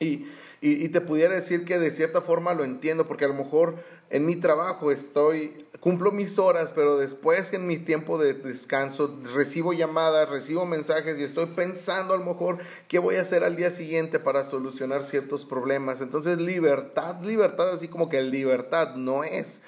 y, 0.00 0.26
y, 0.62 0.90
te 0.90 1.00
pudiera 1.00 1.34
decir 1.34 1.64
que 1.64 1.78
de 1.78 1.90
cierta 1.90 2.20
forma 2.20 2.52
lo 2.52 2.64
entiendo, 2.64 3.06
porque 3.06 3.24
a 3.24 3.28
lo 3.28 3.34
mejor 3.34 3.82
en 4.10 4.26
mi 4.26 4.36
trabajo 4.36 4.90
estoy, 4.90 5.66
cumplo 5.80 6.12
mis 6.12 6.38
horas, 6.38 6.72
pero 6.74 6.98
después 6.98 7.50
en 7.54 7.66
mi 7.66 7.78
tiempo 7.78 8.18
de 8.18 8.34
descanso 8.34 9.18
recibo 9.34 9.72
llamadas, 9.72 10.28
recibo 10.28 10.66
mensajes 10.66 11.18
y 11.18 11.22
estoy 11.22 11.46
pensando 11.46 12.12
a 12.12 12.18
lo 12.18 12.24
mejor 12.24 12.58
qué 12.88 12.98
voy 12.98 13.16
a 13.16 13.22
hacer 13.22 13.42
al 13.42 13.56
día 13.56 13.70
siguiente 13.70 14.18
para 14.18 14.44
solucionar 14.44 15.02
ciertos 15.02 15.46
problemas. 15.46 16.02
Entonces 16.02 16.38
libertad, 16.38 17.22
libertad, 17.22 17.70
así 17.70 17.88
como 17.88 18.10
que 18.10 18.20
libertad 18.20 18.96
no 18.96 19.24
es. 19.24 19.62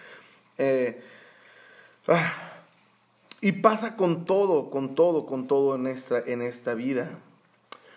Eh, 0.59 1.03
ah, 2.07 2.35
y 3.41 3.53
pasa 3.53 3.97
con 3.97 4.27
todo, 4.27 4.69
con 4.69 4.95
todo, 4.95 5.25
con 5.25 5.49
todo 5.49 5.77
en 5.77 5.87
esta, 5.87 6.19
en 6.19 6.43
esta 6.43 6.75
vida. 6.75 7.19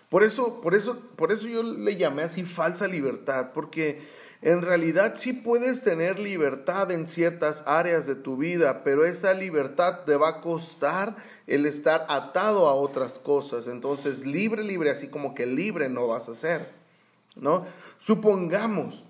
Por 0.08 0.22
eso, 0.22 0.60
por 0.60 0.74
eso, 0.74 0.98
por 1.16 1.32
eso 1.32 1.48
yo 1.48 1.62
le 1.62 1.96
llamé 1.96 2.22
así 2.22 2.44
falsa 2.44 2.86
libertad, 2.86 3.50
porque 3.52 4.00
en 4.42 4.62
realidad 4.62 5.14
sí 5.16 5.32
puedes 5.32 5.82
tener 5.82 6.18
libertad 6.18 6.92
en 6.92 7.08
ciertas 7.08 7.64
áreas 7.66 8.06
de 8.06 8.14
tu 8.14 8.36
vida, 8.36 8.84
pero 8.84 9.04
esa 9.04 9.34
libertad 9.34 10.04
te 10.04 10.16
va 10.16 10.28
a 10.28 10.40
costar 10.40 11.16
el 11.46 11.66
estar 11.66 12.06
atado 12.08 12.68
a 12.68 12.74
otras 12.74 13.18
cosas. 13.18 13.66
Entonces, 13.66 14.26
libre, 14.26 14.62
libre, 14.62 14.90
así 14.90 15.08
como 15.08 15.34
que 15.34 15.46
libre 15.46 15.88
no 15.88 16.06
vas 16.06 16.28
a 16.28 16.34
ser, 16.34 16.70
¿no? 17.34 17.66
Supongamos 17.98 19.05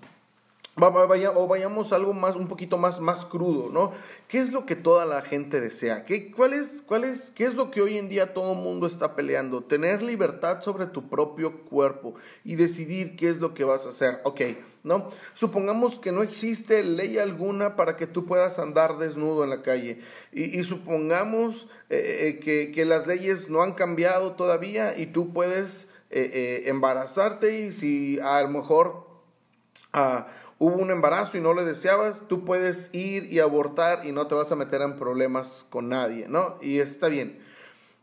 o 0.79 1.47
vayamos 1.47 1.91
a 1.91 1.95
algo 1.95 2.13
más, 2.13 2.35
un 2.35 2.47
poquito 2.47 2.77
más, 2.77 2.99
más 2.99 3.25
crudo, 3.25 3.69
¿no? 3.71 3.91
¿Qué 4.27 4.37
es 4.37 4.51
lo 4.51 4.65
que 4.65 4.75
toda 4.75 5.05
la 5.05 5.21
gente 5.21 5.59
desea? 5.59 6.05
¿Qué, 6.05 6.31
cuál 6.31 6.53
es, 6.53 6.83
cuál 6.85 7.03
es, 7.03 7.31
¿Qué 7.31 7.45
es 7.45 7.55
lo 7.55 7.71
que 7.71 7.81
hoy 7.81 7.97
en 7.97 8.09
día 8.09 8.33
todo 8.33 8.53
el 8.53 8.59
mundo 8.59 8.85
está 8.85 9.15
peleando? 9.15 9.63
Tener 9.63 10.03
libertad 10.03 10.61
sobre 10.61 10.85
tu 10.85 11.09
propio 11.09 11.63
cuerpo 11.63 12.13
y 12.43 12.55
decidir 12.55 13.15
qué 13.15 13.29
es 13.29 13.39
lo 13.39 13.55
que 13.55 13.63
vas 13.63 13.87
a 13.87 13.89
hacer. 13.89 14.21
Ok, 14.23 14.41
¿no? 14.83 15.09
Supongamos 15.33 15.97
que 15.97 16.11
no 16.11 16.21
existe 16.21 16.83
ley 16.83 17.17
alguna 17.17 17.75
para 17.75 17.97
que 17.97 18.05
tú 18.05 18.25
puedas 18.25 18.59
andar 18.59 18.97
desnudo 18.97 19.43
en 19.43 19.49
la 19.49 19.63
calle. 19.63 19.99
Y, 20.31 20.63
supongamos 20.63 21.67
eh, 21.89 22.39
eh, 22.45 22.71
que, 22.71 22.85
las 22.85 23.07
leyes 23.07 23.49
no 23.49 23.63
han 23.63 23.73
cambiado 23.73 24.33
todavía 24.33 24.97
y 24.97 25.07
tú 25.07 25.33
puedes 25.33 25.87
eh, 26.11 26.63
embarazarte 26.67 27.61
y 27.61 27.71
si 27.71 28.19
a 28.19 28.43
lo 28.43 28.49
mejor... 28.49 29.07
Ah, 29.93 30.27
hubo 30.59 30.75
un 30.75 30.91
embarazo 30.91 31.37
y 31.37 31.41
no 31.41 31.53
le 31.53 31.63
deseabas, 31.63 32.23
tú 32.27 32.45
puedes 32.45 32.89
ir 32.93 33.31
y 33.31 33.39
abortar 33.39 34.05
y 34.05 34.11
no 34.11 34.27
te 34.27 34.35
vas 34.35 34.51
a 34.51 34.55
meter 34.55 34.81
en 34.81 34.97
problemas 34.97 35.65
con 35.69 35.89
nadie, 35.89 36.27
¿no? 36.27 36.57
Y 36.61 36.79
está 36.79 37.09
bien. 37.09 37.39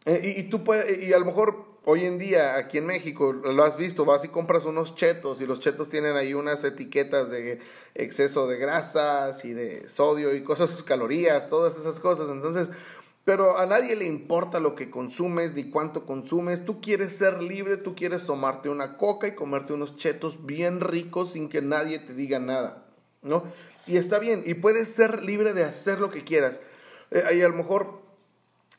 Eh, 0.07 0.35
y, 0.37 0.43
tú 0.45 0.65
puedes, 0.65 1.03
y 1.03 1.13
a 1.13 1.19
lo 1.19 1.25
mejor 1.25 1.65
hoy 1.87 2.05
en 2.05 2.19
día 2.19 2.57
aquí 2.57 2.79
en 2.79 2.87
México 2.87 3.33
lo 3.33 3.65
has 3.65 3.77
visto, 3.77 4.05
vas 4.05 4.25
y 4.25 4.29
compras 4.29 4.65
unos 4.65 4.95
chetos 4.95 5.41
y 5.41 5.47
los 5.47 5.61
chetos 5.61 5.89
tienen 5.89 6.17
ahí 6.17 6.35
unas 6.35 6.63
etiquetas 6.65 7.31
de 7.31 7.61
exceso 7.95 8.47
de 8.47 8.59
grasas 8.59 9.45
y 9.45 9.53
de 9.53 9.89
sodio 9.89 10.35
y 10.35 10.43
cosas, 10.43 10.83
calorías, 10.83 11.49
todas 11.49 11.77
esas 11.77 12.01
cosas. 12.01 12.31
Entonces, 12.31 12.71
pero 13.25 13.59
a 13.59 13.67
nadie 13.67 13.97
le 13.97 14.07
importa 14.07 14.61
lo 14.61 14.75
que 14.75 14.91
consumes 14.91 15.55
ni 15.55 15.71
cuánto 15.71 16.05
consumes. 16.05 16.65
Tú 16.65 16.81
quieres 16.81 17.17
ser 17.17 17.43
libre, 17.43 17.79
tú 17.79 17.95
quieres 17.95 18.25
tomarte 18.25 18.69
una 18.69 18.99
coca 18.99 19.27
y 19.27 19.35
comerte 19.35 19.73
unos 19.73 19.97
chetos 19.97 20.45
bien 20.45 20.81
ricos 20.81 21.33
sin 21.33 21.49
que 21.49 21.63
nadie 21.63 21.99
te 21.99 22.13
diga 22.13 22.39
nada, 22.39 22.87
¿no? 23.23 23.45
Y 23.87 23.97
está 23.97 24.19
bien, 24.19 24.43
y 24.45 24.55
puedes 24.55 24.89
ser 24.93 25.23
libre 25.23 25.55
de 25.55 25.65
hacer 25.65 26.01
lo 26.01 26.11
que 26.11 26.25
quieras. 26.25 26.61
Eh, 27.11 27.23
y 27.37 27.43
a 27.43 27.49
lo 27.49 27.55
mejor 27.55 28.04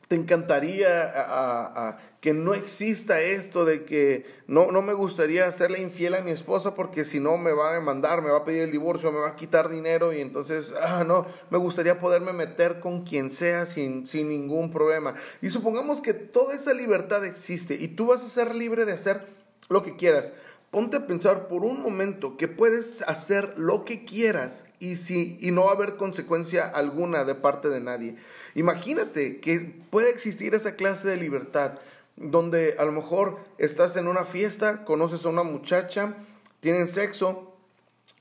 te 0.08 0.14
encantaría 0.14 1.98
que 2.20 2.32
no 2.32 2.54
exista 2.54 3.20
esto 3.20 3.64
de 3.64 3.84
que 3.84 4.26
no, 4.46 4.70
no 4.70 4.82
me 4.82 4.92
gustaría 4.92 5.46
hacerle 5.46 5.80
infiel 5.80 6.14
a 6.14 6.22
mi 6.22 6.30
esposa 6.30 6.74
porque 6.74 7.04
si 7.04 7.20
no 7.20 7.38
me 7.38 7.52
va 7.52 7.70
a 7.70 7.74
demandar, 7.74 8.22
me 8.22 8.30
va 8.30 8.38
a 8.38 8.44
pedir 8.44 8.62
el 8.62 8.72
divorcio, 8.72 9.12
me 9.12 9.20
va 9.20 9.28
a 9.28 9.36
quitar 9.36 9.68
dinero 9.68 10.12
y 10.12 10.20
entonces, 10.20 10.72
ah, 10.80 11.04
no, 11.04 11.26
me 11.50 11.58
gustaría 11.58 12.00
poderme 12.00 12.32
meter 12.32 12.80
con 12.80 13.04
quien 13.04 13.30
sea 13.30 13.66
sin, 13.66 14.06
sin 14.06 14.28
ningún 14.28 14.70
problema. 14.70 15.14
Y 15.42 15.50
supongamos 15.50 16.00
que 16.00 16.14
toda 16.14 16.54
esa 16.54 16.72
libertad 16.72 17.24
existe 17.24 17.74
y 17.74 17.88
tú 17.88 18.06
vas 18.06 18.24
a 18.24 18.28
ser 18.28 18.54
libre 18.54 18.84
de 18.84 18.92
hacer 18.92 19.26
lo 19.68 19.82
que 19.82 19.96
quieras. 19.96 20.32
Ponte 20.76 20.98
a 20.98 21.06
pensar 21.06 21.48
por 21.48 21.64
un 21.64 21.80
momento 21.80 22.36
que 22.36 22.48
puedes 22.48 23.00
hacer 23.08 23.54
lo 23.56 23.86
que 23.86 24.04
quieras 24.04 24.66
y, 24.78 24.96
si, 24.96 25.38
y 25.40 25.50
no 25.50 25.64
va 25.64 25.70
a 25.70 25.74
haber 25.74 25.96
consecuencia 25.96 26.68
alguna 26.68 27.24
de 27.24 27.34
parte 27.34 27.70
de 27.70 27.80
nadie. 27.80 28.16
Imagínate 28.54 29.40
que 29.40 29.74
puede 29.88 30.10
existir 30.10 30.54
esa 30.54 30.76
clase 30.76 31.08
de 31.08 31.16
libertad 31.16 31.78
donde 32.16 32.76
a 32.78 32.84
lo 32.84 32.92
mejor 32.92 33.38
estás 33.56 33.96
en 33.96 34.06
una 34.06 34.26
fiesta, 34.26 34.84
conoces 34.84 35.24
a 35.24 35.30
una 35.30 35.44
muchacha, 35.44 36.14
tienen 36.60 36.88
sexo 36.88 37.56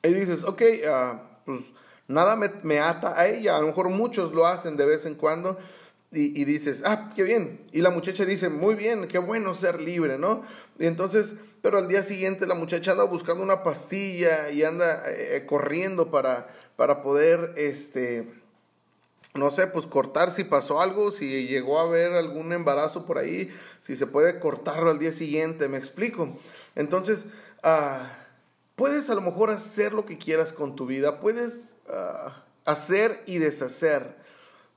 y 0.02 0.14
dices, 0.14 0.46
ok, 0.46 0.62
uh, 0.62 1.18
pues 1.44 1.60
nada 2.08 2.38
me, 2.38 2.54
me, 2.64 2.80
ata 2.80 3.20
a 3.20 3.28
ella, 3.28 3.58
a 3.58 3.60
lo 3.60 3.68
mejor 3.68 3.90
muchos 3.90 4.32
lo 4.32 4.48
hacen 4.48 4.78
de 4.78 4.86
vez 4.86 5.06
en 5.06 5.16
cuando 5.16 5.58
y, 6.12 6.40
y, 6.40 6.46
dices, 6.46 6.84
ah, 6.86 7.12
qué 7.16 7.24
bien. 7.24 7.66
Y 7.72 7.82
la 7.82 7.90
muchacha 7.90 8.26
dice, 8.26 8.50
muy 8.50 8.76
bien, 8.76 9.08
qué 9.08 9.18
bueno 9.18 9.54
ser 9.56 9.82
libre, 9.82 10.18
¿no? 10.18 10.44
Y 10.80 10.86
entonces 10.86 11.34
pero 11.66 11.80
al 11.80 11.88
día 11.88 12.04
siguiente 12.04 12.46
la 12.46 12.54
muchacha 12.54 12.92
anda 12.92 13.06
buscando 13.06 13.44
una 13.44 13.64
pastilla 13.64 14.52
y 14.52 14.62
anda 14.62 15.02
eh, 15.08 15.48
corriendo 15.48 16.12
para, 16.12 16.48
para 16.76 17.02
poder, 17.02 17.56
este, 17.58 18.32
no 19.34 19.50
sé, 19.50 19.66
pues 19.66 19.88
cortar 19.88 20.32
si 20.32 20.44
pasó 20.44 20.80
algo, 20.80 21.12
si 21.12 21.48
llegó 21.48 21.80
a 21.80 21.86
haber 21.86 22.14
algún 22.14 22.54
embarazo 22.54 23.08
por 23.08 23.18
ahí, 23.18 23.52
si 23.82 23.96
se 23.96 24.06
puede 24.06 24.40
cortarlo 24.40 24.92
al 24.92 25.00
día 25.00 25.12
siguiente, 25.12 25.68
me 25.68 25.80
explico. 25.80 26.38
Entonces, 26.76 27.26
ah, 27.64 28.12
puedes 28.76 29.10
a 29.10 29.16
lo 29.16 29.22
mejor 29.22 29.50
hacer 29.50 29.92
lo 29.92 30.06
que 30.06 30.20
quieras 30.20 30.54
con 30.54 30.76
tu 30.76 30.86
vida, 30.86 31.20
puedes 31.20 31.70
ah, 31.90 32.44
hacer 32.66 33.24
y 33.26 33.40
deshacer, 33.40 34.16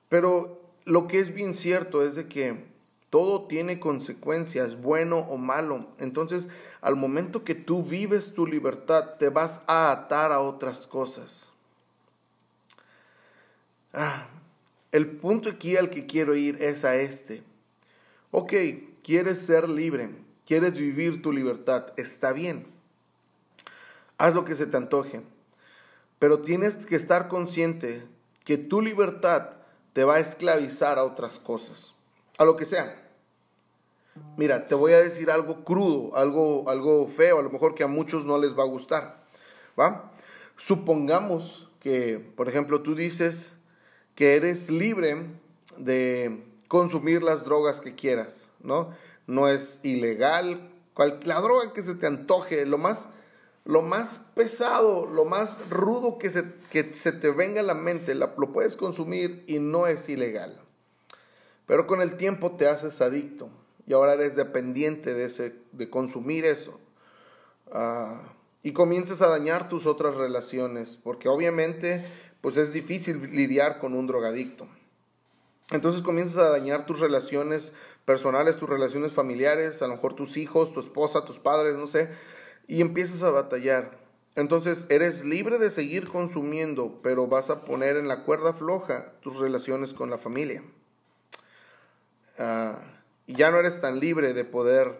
pero 0.08 0.67
lo 0.88 1.06
que 1.06 1.20
es 1.20 1.34
bien 1.34 1.54
cierto 1.54 2.02
es 2.02 2.14
de 2.14 2.26
que 2.28 2.64
todo 3.10 3.46
tiene 3.46 3.78
consecuencias, 3.78 4.80
bueno 4.80 5.18
o 5.18 5.36
malo. 5.36 5.86
Entonces, 5.98 6.48
al 6.80 6.96
momento 6.96 7.44
que 7.44 7.54
tú 7.54 7.82
vives 7.82 8.32
tu 8.34 8.46
libertad, 8.46 9.16
te 9.18 9.28
vas 9.28 9.62
a 9.66 9.92
atar 9.92 10.32
a 10.32 10.40
otras 10.40 10.86
cosas. 10.86 11.50
Ah, 13.92 14.28
el 14.92 15.06
punto 15.06 15.50
aquí 15.50 15.76
al 15.76 15.90
que 15.90 16.06
quiero 16.06 16.34
ir 16.34 16.62
es 16.62 16.84
a 16.84 16.96
este. 16.96 17.42
Ok, 18.30 18.52
quieres 19.02 19.38
ser 19.38 19.68
libre, 19.68 20.10
quieres 20.46 20.76
vivir 20.76 21.22
tu 21.22 21.32
libertad, 21.32 21.92
está 21.96 22.32
bien. 22.32 22.66
Haz 24.16 24.34
lo 24.34 24.44
que 24.44 24.54
se 24.54 24.66
te 24.66 24.76
antoje. 24.76 25.22
Pero 26.18 26.40
tienes 26.40 26.76
que 26.84 26.96
estar 26.96 27.28
consciente 27.28 28.02
que 28.44 28.58
tu 28.58 28.82
libertad 28.82 29.57
te 29.98 30.04
va 30.04 30.14
a 30.14 30.20
esclavizar 30.20 30.96
a 30.96 31.02
otras 31.02 31.40
cosas 31.40 31.92
a 32.36 32.44
lo 32.44 32.54
que 32.54 32.66
sea. 32.66 33.04
Mira, 34.36 34.68
te 34.68 34.76
voy 34.76 34.92
a 34.92 35.00
decir 35.00 35.28
algo 35.28 35.64
crudo, 35.64 36.14
algo, 36.14 36.70
algo 36.70 37.08
feo, 37.08 37.40
a 37.40 37.42
lo 37.42 37.50
mejor 37.50 37.74
que 37.74 37.82
a 37.82 37.88
muchos 37.88 38.24
no 38.24 38.38
les 38.38 38.56
va 38.56 38.62
a 38.62 38.66
gustar. 38.66 39.26
¿Va? 39.76 40.12
Supongamos 40.56 41.68
que, 41.80 42.20
por 42.36 42.48
ejemplo, 42.48 42.80
tú 42.80 42.94
dices 42.94 43.54
que 44.14 44.36
eres 44.36 44.70
libre 44.70 45.32
de 45.76 46.44
consumir 46.68 47.24
las 47.24 47.44
drogas 47.44 47.80
que 47.80 47.96
quieras, 47.96 48.52
¿no? 48.62 48.94
No 49.26 49.48
es 49.48 49.80
ilegal, 49.82 50.70
la 51.24 51.40
droga 51.40 51.72
que 51.72 51.82
se 51.82 51.96
te 51.96 52.06
antoje, 52.06 52.66
lo 52.66 52.78
más, 52.78 53.08
lo 53.68 53.82
más 53.82 54.22
pesado, 54.34 55.04
lo 55.04 55.26
más 55.26 55.68
rudo 55.68 56.16
que 56.16 56.30
se, 56.30 56.54
que 56.70 56.94
se 56.94 57.12
te 57.12 57.30
venga 57.30 57.60
a 57.60 57.64
la 57.64 57.74
mente, 57.74 58.14
lo 58.14 58.34
puedes 58.50 58.76
consumir 58.76 59.44
y 59.46 59.58
no 59.58 59.86
es 59.86 60.08
ilegal. 60.08 60.58
Pero 61.66 61.86
con 61.86 62.00
el 62.00 62.16
tiempo 62.16 62.56
te 62.56 62.66
haces 62.66 63.02
adicto 63.02 63.50
y 63.86 63.92
ahora 63.92 64.14
eres 64.14 64.36
dependiente 64.36 65.12
de, 65.12 65.24
ese, 65.24 65.54
de 65.72 65.90
consumir 65.90 66.46
eso. 66.46 66.80
Ah, 67.70 68.32
y 68.62 68.72
comienzas 68.72 69.20
a 69.20 69.28
dañar 69.28 69.68
tus 69.68 69.84
otras 69.84 70.14
relaciones, 70.14 70.96
porque 70.96 71.28
obviamente 71.28 72.06
pues 72.40 72.56
es 72.56 72.72
difícil 72.72 73.20
lidiar 73.32 73.80
con 73.80 73.92
un 73.92 74.06
drogadicto. 74.06 74.66
Entonces 75.72 76.00
comienzas 76.00 76.38
a 76.38 76.48
dañar 76.48 76.86
tus 76.86 77.00
relaciones 77.00 77.74
personales, 78.06 78.56
tus 78.56 78.70
relaciones 78.70 79.12
familiares, 79.12 79.82
a 79.82 79.88
lo 79.88 79.96
mejor 79.96 80.14
tus 80.14 80.38
hijos, 80.38 80.72
tu 80.72 80.80
esposa, 80.80 81.26
tus 81.26 81.38
padres, 81.38 81.76
no 81.76 81.86
sé, 81.86 82.08
y 82.68 82.80
empiezas 82.80 83.22
a 83.22 83.32
batallar. 83.32 83.98
Entonces 84.36 84.86
eres 84.88 85.24
libre 85.24 85.58
de 85.58 85.70
seguir 85.70 86.08
consumiendo, 86.08 87.00
pero 87.02 87.26
vas 87.26 87.50
a 87.50 87.64
poner 87.64 87.96
en 87.96 88.06
la 88.06 88.22
cuerda 88.22 88.52
floja 88.52 89.12
tus 89.20 89.40
relaciones 89.40 89.94
con 89.94 90.10
la 90.10 90.18
familia. 90.18 90.62
Ah, 92.38 92.80
y 93.26 93.34
ya 93.34 93.50
no 93.50 93.58
eres 93.58 93.80
tan 93.80 93.98
libre 93.98 94.32
de 94.34 94.44
poder 94.44 94.96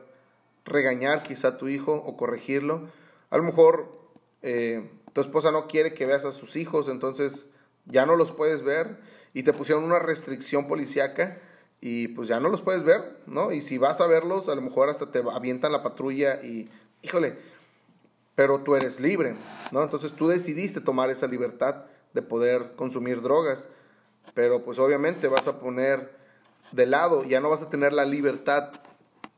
regañar 0.64 1.22
quizá 1.22 1.48
a 1.48 1.56
tu 1.56 1.68
hijo 1.68 1.94
o 1.94 2.16
corregirlo. 2.16 2.88
A 3.30 3.36
lo 3.36 3.44
mejor 3.44 3.96
eh, 4.42 4.90
tu 5.12 5.20
esposa 5.20 5.52
no 5.52 5.68
quiere 5.68 5.94
que 5.94 6.06
veas 6.06 6.24
a 6.24 6.32
sus 6.32 6.56
hijos, 6.56 6.88
entonces 6.88 7.46
ya 7.86 8.06
no 8.06 8.16
los 8.16 8.32
puedes 8.32 8.64
ver 8.64 8.98
y 9.34 9.44
te 9.44 9.52
pusieron 9.52 9.84
una 9.84 9.98
restricción 9.98 10.66
policíaca 10.66 11.38
y 11.80 12.08
pues 12.08 12.28
ya 12.28 12.40
no 12.40 12.48
los 12.48 12.62
puedes 12.62 12.82
ver, 12.82 13.18
¿no? 13.26 13.52
Y 13.52 13.62
si 13.62 13.78
vas 13.78 14.00
a 14.00 14.08
verlos, 14.08 14.48
a 14.48 14.54
lo 14.54 14.62
mejor 14.62 14.88
hasta 14.88 15.12
te 15.12 15.22
avientan 15.32 15.70
la 15.70 15.82
patrulla 15.82 16.42
y, 16.42 16.68
híjole, 17.02 17.38
pero 18.38 18.60
tú 18.60 18.76
eres 18.76 19.00
libre, 19.00 19.34
¿no? 19.72 19.82
Entonces 19.82 20.12
tú 20.12 20.28
decidiste 20.28 20.80
tomar 20.80 21.10
esa 21.10 21.26
libertad 21.26 21.86
de 22.14 22.22
poder 22.22 22.76
consumir 22.76 23.20
drogas, 23.20 23.66
pero 24.32 24.62
pues 24.62 24.78
obviamente 24.78 25.26
vas 25.26 25.48
a 25.48 25.58
poner 25.58 26.16
de 26.70 26.86
lado, 26.86 27.24
ya 27.24 27.40
no 27.40 27.48
vas 27.48 27.62
a 27.62 27.68
tener 27.68 27.92
la 27.92 28.04
libertad 28.04 28.74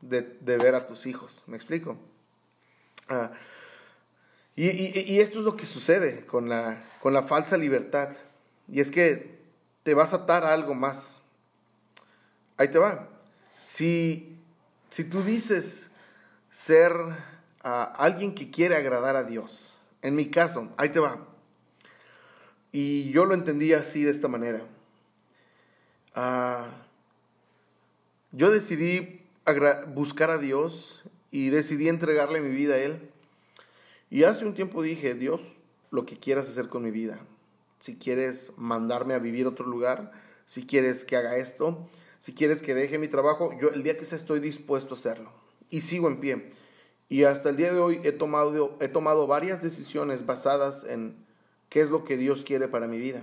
de, 0.01 0.21
ver 0.45 0.75
a 0.75 0.85
tus 0.85 1.07
hijos, 1.07 1.43
¿me 1.47 1.57
explico? 1.57 1.97
Ah, 3.09 3.31
y, 4.55 4.67
y, 4.67 5.19
esto 5.19 5.39
es 5.39 5.45
lo 5.45 5.57
que 5.57 5.65
sucede 5.65 6.23
con 6.27 6.47
la, 6.47 6.85
con 7.01 7.11
la 7.11 7.23
falsa 7.23 7.57
libertad, 7.57 8.15
y 8.67 8.81
es 8.81 8.91
que 8.91 9.41
te 9.81 9.95
vas 9.95 10.13
a 10.13 10.17
atar 10.17 10.45
a 10.45 10.53
algo 10.53 10.75
más. 10.75 11.17
Ahí 12.55 12.67
te 12.67 12.77
va. 12.77 13.09
Si, 13.57 14.37
si 14.91 15.05
tú 15.05 15.23
dices 15.23 15.89
ser 16.51 16.93
alguien 17.63 18.33
que 18.33 18.51
quiere 18.51 18.75
agradar 18.75 19.15
a 19.15 19.23
Dios, 19.23 19.77
en 20.01 20.15
mi 20.15 20.29
caso, 20.29 20.69
ahí 20.77 20.89
te 20.89 20.99
va. 20.99 21.27
Y 22.71 23.11
yo 23.11 23.25
lo 23.25 23.33
entendí 23.33 23.73
así 23.73 24.03
de 24.03 24.11
esta 24.11 24.27
manera. 24.27 24.65
Ah, 26.15 26.67
yo 28.31 28.49
decidí 28.49 29.21
buscar 29.93 30.31
a 30.31 30.37
Dios 30.37 31.03
y 31.31 31.49
decidí 31.49 31.87
entregarle 31.87 32.41
mi 32.41 32.55
vida 32.55 32.75
a 32.75 32.77
Él. 32.77 33.11
Y 34.09 34.23
hace 34.23 34.45
un 34.45 34.53
tiempo 34.53 34.81
dije, 34.81 35.13
Dios, 35.13 35.41
lo 35.89 36.05
que 36.05 36.17
quieras 36.17 36.49
hacer 36.49 36.69
con 36.69 36.83
mi 36.83 36.91
vida 36.91 37.19
si 37.81 37.95
quieres 37.95 38.53
mandarme 38.57 39.15
a 39.15 39.19
vivir 39.19 39.45
a 39.45 39.49
otro 39.49 39.65
lugar, 39.65 40.11
si 40.45 40.65
quieres 40.65 41.03
que 41.03 41.17
haga 41.17 41.35
esto, 41.37 41.89
si 42.19 42.31
quieres 42.33 42.61
que 42.61 42.75
deje 42.75 42.99
mi 42.99 43.07
trabajo, 43.07 43.57
yo 43.59 43.69
el 43.69 43.81
día 43.81 43.97
que 43.97 44.05
sea 44.05 44.17
estoy 44.17 44.39
dispuesto 44.39 44.93
a 44.93 44.97
hacerlo. 44.97 45.33
Y 45.71 45.81
sigo 45.81 46.07
en 46.07 46.19
pie. 46.19 46.49
Y 47.11 47.25
hasta 47.25 47.49
el 47.49 47.57
día 47.57 47.73
de 47.73 47.79
hoy 47.79 47.99
he 48.05 48.13
tomado, 48.13 48.77
he 48.79 48.87
tomado 48.87 49.27
varias 49.27 49.61
decisiones 49.61 50.25
basadas 50.25 50.85
en 50.85 51.17
qué 51.67 51.81
es 51.81 51.89
lo 51.89 52.05
que 52.05 52.15
Dios 52.15 52.45
quiere 52.45 52.69
para 52.69 52.87
mi 52.87 52.99
vida. 52.99 53.21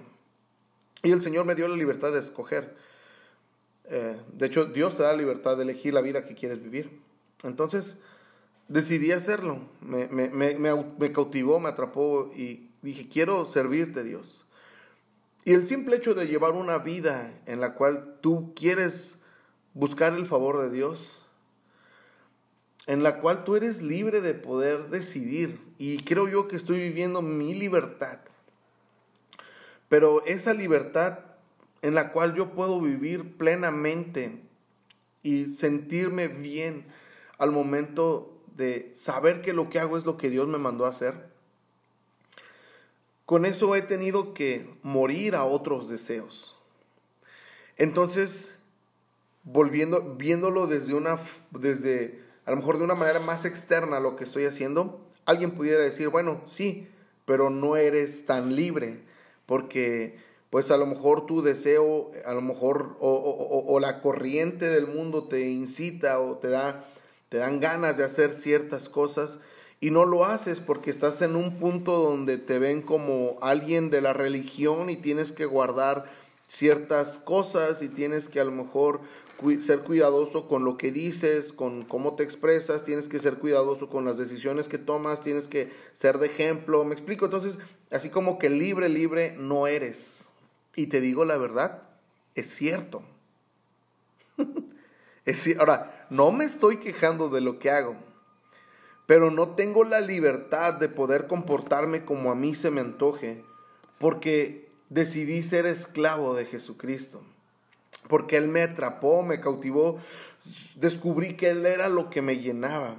Y 1.02 1.10
el 1.10 1.22
Señor 1.22 1.46
me 1.46 1.54
dio 1.54 1.66
la 1.68 1.74
libertad 1.74 2.12
de 2.12 2.18
escoger. 2.18 2.76
Eh, 3.84 4.20
de 4.34 4.46
hecho, 4.46 4.66
Dios 4.66 4.94
te 4.94 5.04
da 5.04 5.12
la 5.12 5.16
libertad 5.16 5.56
de 5.56 5.62
elegir 5.62 5.94
la 5.94 6.02
vida 6.02 6.26
que 6.26 6.34
quieres 6.34 6.62
vivir. 6.62 7.00
Entonces, 7.44 7.96
decidí 8.68 9.10
hacerlo. 9.12 9.58
Me, 9.80 10.06
me, 10.06 11.12
cautivó, 11.12 11.58
me 11.58 11.70
atrapó 11.70 12.30
y 12.36 12.68
dije, 12.82 13.08
quiero 13.08 13.46
servirte, 13.46 14.04
Dios. 14.04 14.44
Y 15.46 15.54
el 15.54 15.64
simple 15.64 15.96
hecho 15.96 16.12
de 16.12 16.26
llevar 16.26 16.52
una 16.52 16.76
vida 16.76 17.40
en 17.46 17.62
la 17.62 17.72
cual 17.72 18.18
tú 18.20 18.52
quieres 18.54 19.16
buscar 19.72 20.12
el 20.12 20.26
favor 20.26 20.60
de 20.60 20.68
Dios, 20.68 21.22
en 22.88 23.02
la 23.02 23.20
cual 23.20 23.44
tú 23.44 23.54
eres 23.54 23.82
libre 23.82 24.22
de 24.22 24.32
poder 24.32 24.88
decidir, 24.88 25.60
y 25.76 25.98
creo 25.98 26.26
yo 26.26 26.48
que 26.48 26.56
estoy 26.56 26.78
viviendo 26.78 27.20
mi 27.20 27.54
libertad, 27.54 28.18
pero 29.90 30.24
esa 30.24 30.54
libertad 30.54 31.18
en 31.82 31.94
la 31.94 32.12
cual 32.12 32.34
yo 32.34 32.54
puedo 32.54 32.80
vivir 32.80 33.36
plenamente 33.36 34.40
y 35.22 35.52
sentirme 35.52 36.28
bien 36.28 36.86
al 37.36 37.52
momento 37.52 38.42
de 38.56 38.90
saber 38.94 39.42
que 39.42 39.52
lo 39.52 39.68
que 39.68 39.80
hago 39.80 39.98
es 39.98 40.06
lo 40.06 40.16
que 40.16 40.30
Dios 40.30 40.48
me 40.48 40.56
mandó 40.56 40.86
a 40.86 40.90
hacer, 40.90 41.28
con 43.26 43.44
eso 43.44 43.76
he 43.76 43.82
tenido 43.82 44.32
que 44.32 44.74
morir 44.82 45.36
a 45.36 45.44
otros 45.44 45.90
deseos. 45.90 46.56
Entonces, 47.76 48.54
volviendo, 49.44 50.14
viéndolo 50.16 50.66
desde 50.66 50.94
una, 50.94 51.18
desde, 51.50 52.27
a 52.48 52.50
lo 52.50 52.56
mejor 52.56 52.78
de 52.78 52.84
una 52.84 52.94
manera 52.94 53.20
más 53.20 53.44
externa 53.44 53.98
a 53.98 54.00
lo 54.00 54.16
que 54.16 54.24
estoy 54.24 54.46
haciendo, 54.46 54.98
alguien 55.26 55.50
pudiera 55.50 55.84
decir, 55.84 56.08
bueno, 56.08 56.40
sí, 56.46 56.88
pero 57.26 57.50
no 57.50 57.76
eres 57.76 58.24
tan 58.24 58.56
libre, 58.56 59.02
porque 59.44 60.16
pues 60.48 60.70
a 60.70 60.78
lo 60.78 60.86
mejor 60.86 61.26
tu 61.26 61.42
deseo, 61.42 62.10
a 62.24 62.32
lo 62.32 62.40
mejor, 62.40 62.96
o, 63.00 63.64
o 63.68 63.80
la 63.80 64.00
corriente 64.00 64.70
del 64.70 64.86
mundo 64.86 65.24
te 65.24 65.42
incita 65.42 66.20
o 66.20 66.38
te 66.38 66.48
da, 66.48 66.86
te 67.28 67.36
dan 67.36 67.60
ganas 67.60 67.98
de 67.98 68.04
hacer 68.04 68.32
ciertas 68.32 68.88
cosas, 68.88 69.38
y 69.78 69.90
no 69.90 70.06
lo 70.06 70.24
haces 70.24 70.60
porque 70.60 70.88
estás 70.88 71.20
en 71.20 71.36
un 71.36 71.58
punto 71.58 71.98
donde 71.98 72.38
te 72.38 72.58
ven 72.58 72.80
como 72.80 73.36
alguien 73.42 73.90
de 73.90 74.00
la 74.00 74.14
religión 74.14 74.88
y 74.88 74.96
tienes 74.96 75.32
que 75.32 75.44
guardar 75.44 76.06
ciertas 76.48 77.18
cosas 77.18 77.82
y 77.82 77.90
tienes 77.90 78.30
que 78.30 78.40
a 78.40 78.44
lo 78.44 78.52
mejor 78.52 79.02
ser 79.60 79.80
cuidadoso 79.80 80.48
con 80.48 80.64
lo 80.64 80.76
que 80.76 80.90
dices, 80.90 81.52
con 81.52 81.84
cómo 81.84 82.16
te 82.16 82.24
expresas, 82.24 82.84
tienes 82.84 83.08
que 83.08 83.20
ser 83.20 83.38
cuidadoso 83.38 83.88
con 83.88 84.04
las 84.04 84.18
decisiones 84.18 84.68
que 84.68 84.78
tomas, 84.78 85.20
tienes 85.20 85.46
que 85.46 85.70
ser 85.92 86.18
de 86.18 86.26
ejemplo, 86.26 86.84
me 86.84 86.94
explico, 86.94 87.26
entonces 87.26 87.58
así 87.90 88.10
como 88.10 88.38
que 88.38 88.50
libre, 88.50 88.88
libre 88.88 89.36
no 89.38 89.66
eres. 89.66 90.26
Y 90.74 90.88
te 90.88 91.00
digo 91.00 91.24
la 91.24 91.38
verdad, 91.38 91.82
es 92.34 92.48
cierto. 92.50 93.02
es, 95.24 95.58
ahora, 95.58 96.06
no 96.10 96.32
me 96.32 96.44
estoy 96.44 96.78
quejando 96.78 97.28
de 97.28 97.40
lo 97.40 97.58
que 97.58 97.70
hago, 97.70 97.96
pero 99.06 99.30
no 99.30 99.54
tengo 99.54 99.84
la 99.84 100.00
libertad 100.00 100.74
de 100.74 100.88
poder 100.88 101.26
comportarme 101.26 102.04
como 102.04 102.30
a 102.30 102.34
mí 102.34 102.54
se 102.54 102.70
me 102.70 102.80
antoje, 102.80 103.44
porque 103.98 104.68
decidí 104.88 105.42
ser 105.42 105.66
esclavo 105.66 106.34
de 106.34 106.44
Jesucristo, 106.44 107.22
porque 108.06 108.36
Él 108.36 108.48
me 108.48 108.62
atrapó, 108.62 109.22
me 109.22 109.40
cautivó, 109.40 109.98
descubrí 110.76 111.36
que 111.36 111.50
Él 111.50 111.66
era 111.66 111.88
lo 111.88 112.10
que 112.10 112.22
me 112.22 112.38
llenaba. 112.38 112.96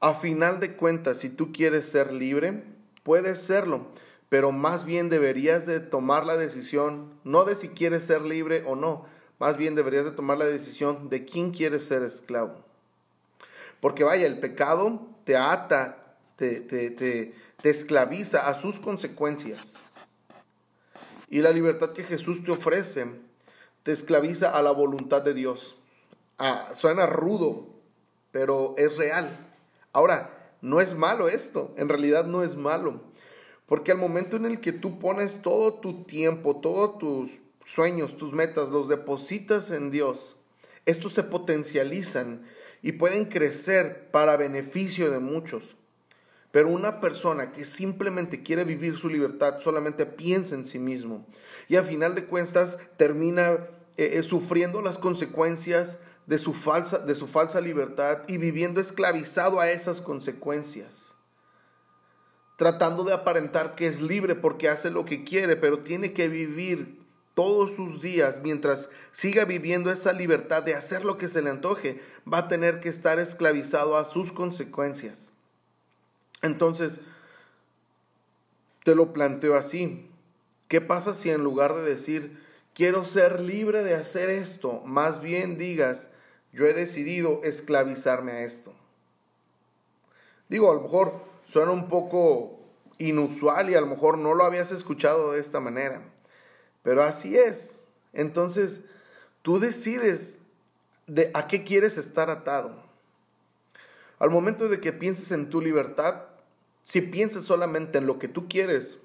A 0.00 0.14
final 0.14 0.60
de 0.60 0.76
cuentas, 0.76 1.18
si 1.18 1.28
tú 1.28 1.52
quieres 1.52 1.88
ser 1.88 2.12
libre, 2.12 2.64
puedes 3.02 3.40
serlo, 3.40 3.88
pero 4.28 4.52
más 4.52 4.84
bien 4.84 5.08
deberías 5.08 5.66
de 5.66 5.80
tomar 5.80 6.24
la 6.24 6.36
decisión, 6.36 7.12
no 7.24 7.44
de 7.44 7.56
si 7.56 7.68
quieres 7.68 8.04
ser 8.04 8.22
libre 8.22 8.62
o 8.66 8.76
no, 8.76 9.06
más 9.38 9.56
bien 9.56 9.74
deberías 9.74 10.04
de 10.04 10.12
tomar 10.12 10.38
la 10.38 10.46
decisión 10.46 11.10
de 11.10 11.24
quién 11.24 11.50
quieres 11.50 11.84
ser 11.84 12.02
esclavo. 12.02 12.64
Porque 13.80 14.04
vaya, 14.04 14.26
el 14.26 14.38
pecado 14.38 15.08
te 15.24 15.36
ata, 15.36 16.16
te, 16.36 16.60
te, 16.60 16.90
te, 16.90 17.34
esclaviza 17.62 18.48
a 18.48 18.54
sus 18.54 18.78
consecuencias. 18.78 19.82
Y 21.28 21.40
la 21.40 21.50
libertad 21.50 21.92
que 21.92 22.04
Jesús 22.04 22.42
te 22.44 22.50
ofrece 22.50 23.06
te 23.82 23.92
esclaviza 23.92 24.50
a 24.50 24.62
la 24.62 24.72
voluntad 24.72 25.22
de 25.22 25.34
Dios. 25.34 25.76
Ah, 26.38 26.68
suena 26.72 27.06
rudo, 27.06 27.66
pero 28.30 28.74
es 28.78 28.96
real. 28.96 29.30
Ahora, 29.92 30.54
no 30.62 30.80
es 30.80 30.94
malo 30.94 31.28
esto, 31.28 31.74
en 31.76 31.88
realidad 31.88 32.26
no 32.26 32.42
es 32.42 32.56
malo. 32.56 33.02
Porque 33.66 33.92
al 33.92 33.98
momento 33.98 34.36
en 34.36 34.46
el 34.46 34.60
que 34.60 34.72
tú 34.72 34.98
pones 34.98 35.42
todo 35.42 35.74
tu 35.74 36.04
tiempo, 36.04 36.56
todos 36.56 36.98
tus 36.98 37.40
sueños, 37.64 38.16
tus 38.16 38.32
metas, 38.32 38.68
los 38.70 38.88
depositas 38.88 39.70
en 39.70 39.90
Dios, 39.90 40.36
estos 40.86 41.12
se 41.12 41.22
potencializan 41.22 42.42
y 42.82 42.92
pueden 42.92 43.26
crecer 43.26 44.10
para 44.10 44.36
beneficio 44.36 45.10
de 45.10 45.20
muchos. 45.20 45.76
Pero 46.52 46.68
una 46.68 47.00
persona 47.00 47.52
que 47.52 47.64
simplemente 47.64 48.42
quiere 48.42 48.64
vivir 48.64 48.98
su 48.98 49.08
libertad 49.08 49.60
solamente 49.60 50.04
piensa 50.04 50.54
en 50.54 50.66
sí 50.66 50.78
mismo 50.78 51.26
y 51.68 51.76
a 51.76 51.84
final 51.84 52.14
de 52.14 52.24
cuentas 52.24 52.78
termina 52.96 53.52
eh, 53.96 54.18
eh, 54.18 54.22
sufriendo 54.22 54.82
las 54.82 54.98
consecuencias 54.98 55.98
de 56.26 56.38
su, 56.38 56.52
falsa, 56.54 56.98
de 56.98 57.14
su 57.14 57.28
falsa 57.28 57.60
libertad 57.60 58.22
y 58.26 58.38
viviendo 58.38 58.80
esclavizado 58.80 59.60
a 59.60 59.70
esas 59.70 60.00
consecuencias. 60.00 61.14
Tratando 62.56 63.04
de 63.04 63.14
aparentar 63.14 63.74
que 63.74 63.86
es 63.86 64.00
libre 64.00 64.34
porque 64.34 64.68
hace 64.68 64.90
lo 64.90 65.04
que 65.04 65.24
quiere, 65.24 65.56
pero 65.56 65.80
tiene 65.80 66.12
que 66.12 66.28
vivir 66.28 67.00
todos 67.34 67.74
sus 67.74 68.02
días, 68.02 68.40
mientras 68.42 68.90
siga 69.12 69.44
viviendo 69.44 69.90
esa 69.90 70.12
libertad 70.12 70.62
de 70.62 70.74
hacer 70.74 71.04
lo 71.04 71.16
que 71.16 71.28
se 71.28 71.42
le 71.42 71.50
antoje, 71.50 72.00
va 72.30 72.38
a 72.38 72.48
tener 72.48 72.80
que 72.80 72.88
estar 72.88 73.18
esclavizado 73.18 73.96
a 73.96 74.04
sus 74.04 74.32
consecuencias. 74.32 75.29
Entonces, 76.42 77.00
te 78.84 78.94
lo 78.94 79.12
planteo 79.12 79.54
así. 79.54 80.08
¿Qué 80.68 80.80
pasa 80.80 81.14
si 81.14 81.30
en 81.30 81.42
lugar 81.42 81.74
de 81.74 81.82
decir, 81.82 82.42
quiero 82.74 83.04
ser 83.04 83.40
libre 83.40 83.82
de 83.82 83.94
hacer 83.94 84.30
esto, 84.30 84.82
más 84.84 85.20
bien 85.20 85.58
digas, 85.58 86.08
yo 86.52 86.66
he 86.66 86.74
decidido 86.74 87.40
esclavizarme 87.42 88.32
a 88.32 88.42
esto? 88.42 88.72
Digo, 90.48 90.70
a 90.70 90.74
lo 90.74 90.82
mejor 90.82 91.20
suena 91.44 91.72
un 91.72 91.88
poco 91.88 92.58
inusual 92.98 93.70
y 93.70 93.74
a 93.74 93.80
lo 93.80 93.86
mejor 93.86 94.18
no 94.18 94.34
lo 94.34 94.44
habías 94.44 94.70
escuchado 94.70 95.32
de 95.32 95.40
esta 95.40 95.60
manera. 95.60 96.02
Pero 96.82 97.02
así 97.02 97.36
es. 97.36 97.84
Entonces, 98.12 98.80
tú 99.42 99.58
decides 99.58 100.38
de 101.06 101.30
a 101.34 101.48
qué 101.48 101.64
quieres 101.64 101.98
estar 101.98 102.30
atado. 102.30 102.82
Al 104.18 104.30
momento 104.30 104.68
de 104.68 104.80
que 104.80 104.92
pienses 104.92 105.32
en 105.32 105.50
tu 105.50 105.60
libertad, 105.60 106.24
si 106.82 107.00
piensas 107.02 107.44
solamente 107.44 107.98
en 107.98 108.06
lo 108.06 108.18
que 108.18 108.28
tú 108.28 108.48
quieres, 108.48 108.98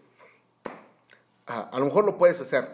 a, 1.46 1.62
a 1.62 1.80
lo 1.80 1.86
mejor 1.86 2.06
lo 2.06 2.18
puedes 2.18 2.42
hacer. 2.42 2.68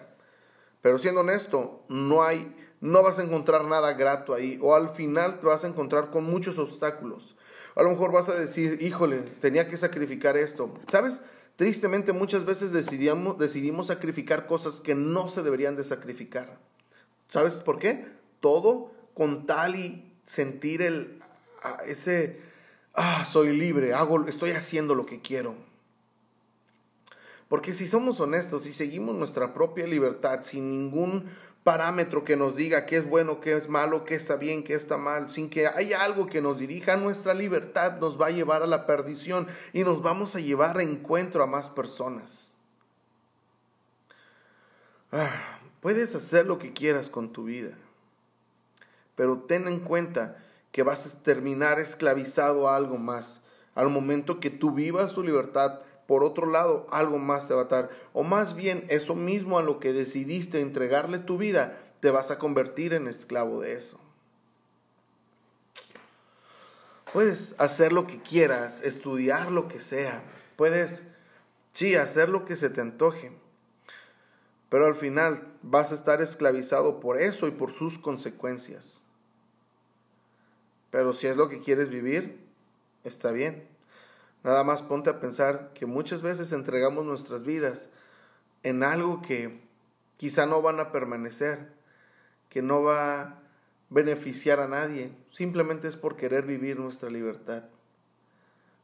Pero 0.82 0.98
siendo 0.98 1.22
honesto, 1.22 1.84
no 1.90 2.24
hay, 2.24 2.56
no 2.80 3.04
vas 3.04 3.20
a 3.20 3.24
encontrar 3.24 3.66
nada 3.66 3.94
grato 3.94 4.34
ahí. 4.34 4.60
O 4.62 4.76
al 4.76 4.90
final 4.90 5.40
te 5.40 5.46
vas 5.46 5.64
a 5.64 5.68
encontrar 5.68 6.10
con 6.10 6.24
muchos 6.24 6.58
obstáculos. 6.58 7.36
A 7.76 7.84
lo 7.84 7.90
mejor 7.90 8.12
vas 8.12 8.30
a 8.30 8.36
decir, 8.36 8.78
híjole, 8.82 9.22
tenía 9.40 9.68
que 9.68 9.78
sacrificar 9.78 10.38
esto. 10.38 10.74
¿Sabes? 10.88 11.22
Tristemente 11.56 12.14
muchas 12.14 12.46
veces 12.46 12.72
decidimos, 12.72 13.38
decidimos 13.38 13.88
sacrificar 13.88 14.48
cosas 14.48 14.82
que 14.82 14.96
no 14.96 15.30
se 15.30 15.44
deberían 15.44 15.76
de 15.76 15.84
sacrificar. 15.84 16.58
¿Sabes 17.30 17.56
por 17.56 17.80
qué? 17.80 18.08
Todo 18.40 18.92
con 19.14 19.46
tal 19.46 19.76
y 19.76 20.12
sentir 20.26 20.82
el, 20.82 21.22
ah, 21.64 21.82
ese, 21.86 22.40
ah, 22.94 23.26
soy 23.26 23.56
libre, 23.56 23.94
hago, 23.94 24.26
estoy 24.28 24.52
haciendo 24.52 24.96
lo 24.96 25.06
que 25.06 25.22
quiero. 25.22 25.56
Porque 27.48 27.74
si 27.74 27.86
somos 27.86 28.20
honestos, 28.20 28.64
si 28.64 28.72
seguimos 28.72 29.14
nuestra 29.16 29.54
propia 29.54 29.86
libertad 29.86 30.42
sin 30.42 30.70
ningún 30.70 31.30
parámetro 31.64 32.24
que 32.24 32.36
nos 32.36 32.56
diga 32.56 32.86
qué 32.86 32.98
es 32.98 33.06
bueno, 33.08 33.40
qué 33.40 33.54
es 33.54 33.70
malo, 33.70 34.06
qué 34.06 34.16
está 34.16 34.36
bien, 34.36 34.64
qué 34.64 34.74
está 34.74 34.98
mal, 34.98 35.30
sin 35.30 35.50
que 35.50 35.68
haya 35.68 36.04
algo 36.04 36.28
que 36.28 36.42
nos 36.42 36.58
dirija, 36.58 36.96
nuestra 36.96 37.34
libertad 37.34 38.00
nos 38.00 38.20
va 38.20 38.28
a 38.28 38.32
llevar 38.32 38.64
a 38.64 38.68
la 38.68 38.88
perdición 38.88 39.48
y 39.74 39.84
nos 39.84 40.02
vamos 40.02 40.36
a 40.36 40.40
llevar 40.40 40.78
a 40.78 40.84
encuentro 40.84 41.44
a 41.44 41.48
más 41.48 41.68
personas. 41.68 42.52
Ah, 45.12 45.60
puedes 45.82 46.16
hacer 46.16 46.46
lo 46.46 46.58
que 46.58 46.74
quieras 46.74 47.10
con 47.10 47.34
tu 47.34 47.44
vida, 47.44 47.78
pero 49.16 49.40
ten 49.40 49.68
en 49.68 49.82
cuenta 49.82 50.42
que 50.72 50.84
vas 50.84 51.06
a 51.06 51.24
terminar 51.24 51.80
esclavizado 51.80 52.70
a 52.70 52.76
algo 52.76 52.98
más. 52.98 53.42
Al 53.76 53.90
momento 53.90 54.40
que 54.40 54.50
tú 54.50 54.72
vivas 54.72 55.14
tu 55.14 55.24
libertad, 55.24 55.80
por 56.08 56.24
otro 56.24 56.46
lado, 56.46 56.88
algo 56.90 57.20
más 57.20 57.48
te 57.48 57.54
va 57.54 57.62
a 57.62 57.66
dar. 57.66 57.90
O 58.14 58.24
más 58.24 58.56
bien, 58.56 58.86
eso 58.90 59.16
mismo 59.16 59.58
a 59.58 59.64
lo 59.64 59.80
que 59.80 59.94
decidiste 59.94 60.60
entregarle 60.60 61.20
tu 61.20 61.38
vida, 61.38 61.78
te 62.02 62.12
vas 62.12 62.32
a 62.32 62.40
convertir 62.40 62.94
en 62.94 63.08
esclavo 63.08 63.62
de 63.62 63.74
eso. 63.74 64.00
Puedes 67.14 67.56
hacer 67.58 67.92
lo 67.92 68.08
que 68.08 68.22
quieras, 68.22 68.82
estudiar 68.82 69.52
lo 69.52 69.68
que 69.68 69.80
sea. 69.80 70.24
Puedes, 70.56 71.04
sí, 71.74 71.96
hacer 71.96 72.30
lo 72.30 72.46
que 72.46 72.56
se 72.56 72.70
te 72.70 72.82
antoje. 72.82 73.32
Pero 74.70 74.86
al 74.86 74.96
final 74.96 75.48
vas 75.62 75.92
a 75.92 75.96
estar 75.96 76.22
esclavizado 76.22 77.02
por 77.02 77.20
eso 77.20 77.48
y 77.48 77.52
por 77.52 77.72
sus 77.72 78.00
consecuencias. 78.00 79.01
Pero 80.92 81.14
si 81.14 81.28
es 81.28 81.38
lo 81.38 81.50
que 81.50 81.62
quieres 81.62 81.90
vivir, 81.90 82.40
está 83.04 83.32
bien. 83.32 83.68
Nada 84.44 84.64
más 84.64 84.84
ponte 84.84 85.10
a 85.10 85.20
pensar 85.20 85.72
que 85.74 85.86
muchas 85.86 86.22
veces 86.22 86.52
entregamos 86.52 87.06
nuestras 87.06 87.44
vidas 87.44 87.90
en 88.64 88.84
algo 88.84 89.22
que 89.22 89.62
quizá 90.18 90.46
no 90.46 90.62
van 90.62 90.80
a 90.80 90.92
permanecer, 90.92 91.72
que 92.50 92.62
no 92.62 92.84
va 92.84 93.22
a 93.22 93.40
beneficiar 93.90 94.60
a 94.60 94.68
nadie, 94.68 95.12
simplemente 95.32 95.88
es 95.88 95.96
por 95.96 96.16
querer 96.16 96.46
vivir 96.46 96.80
nuestra 96.80 97.10
libertad. 97.10 97.64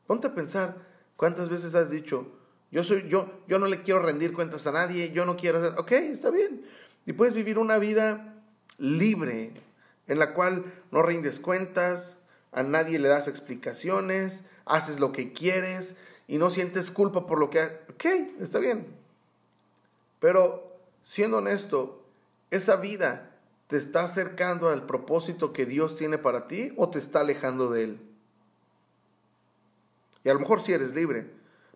Ponte 0.05 0.27
a 0.27 0.35
pensar 0.35 0.75
cuántas 1.15 1.49
veces 1.49 1.75
has 1.75 1.89
dicho, 1.89 2.31
yo 2.71 2.83
soy 2.83 3.07
yo, 3.07 3.41
yo 3.47 3.59
no 3.59 3.67
le 3.67 3.81
quiero 3.83 4.01
rendir 4.01 4.33
cuentas 4.33 4.67
a 4.67 4.71
nadie, 4.71 5.11
yo 5.11 5.25
no 5.25 5.37
quiero 5.37 5.59
hacer, 5.59 5.73
ok, 5.77 5.91
está 5.91 6.29
bien. 6.29 6.63
Y 7.05 7.13
puedes 7.13 7.33
vivir 7.33 7.57
una 7.57 7.77
vida 7.77 8.35
libre 8.77 9.53
en 10.07 10.19
la 10.19 10.33
cual 10.33 10.65
no 10.91 11.03
rindes 11.03 11.39
cuentas, 11.39 12.17
a 12.51 12.63
nadie 12.63 12.99
le 12.99 13.07
das 13.07 13.27
explicaciones, 13.27 14.43
haces 14.65 14.99
lo 14.99 15.11
que 15.11 15.33
quieres 15.33 15.95
y 16.27 16.37
no 16.37 16.49
sientes 16.49 16.91
culpa 16.91 17.27
por 17.27 17.39
lo 17.39 17.49
que... 17.49 17.61
Ok, 17.61 18.05
está 18.39 18.59
bien. 18.59 18.87
Pero 20.19 20.77
siendo 21.03 21.37
honesto, 21.37 22.03
¿esa 22.51 22.77
vida 22.77 23.31
te 23.67 23.77
está 23.77 24.03
acercando 24.03 24.69
al 24.69 24.85
propósito 24.85 25.53
que 25.53 25.65
Dios 25.65 25.95
tiene 25.95 26.17
para 26.17 26.47
ti 26.47 26.73
o 26.77 26.89
te 26.89 26.99
está 26.99 27.19
alejando 27.19 27.69
de 27.69 27.83
Él? 27.83 28.01
Y 30.23 30.29
a 30.29 30.33
lo 30.33 30.39
mejor 30.39 30.61
sí 30.61 30.73
eres 30.73 30.95
libre, 30.95 31.29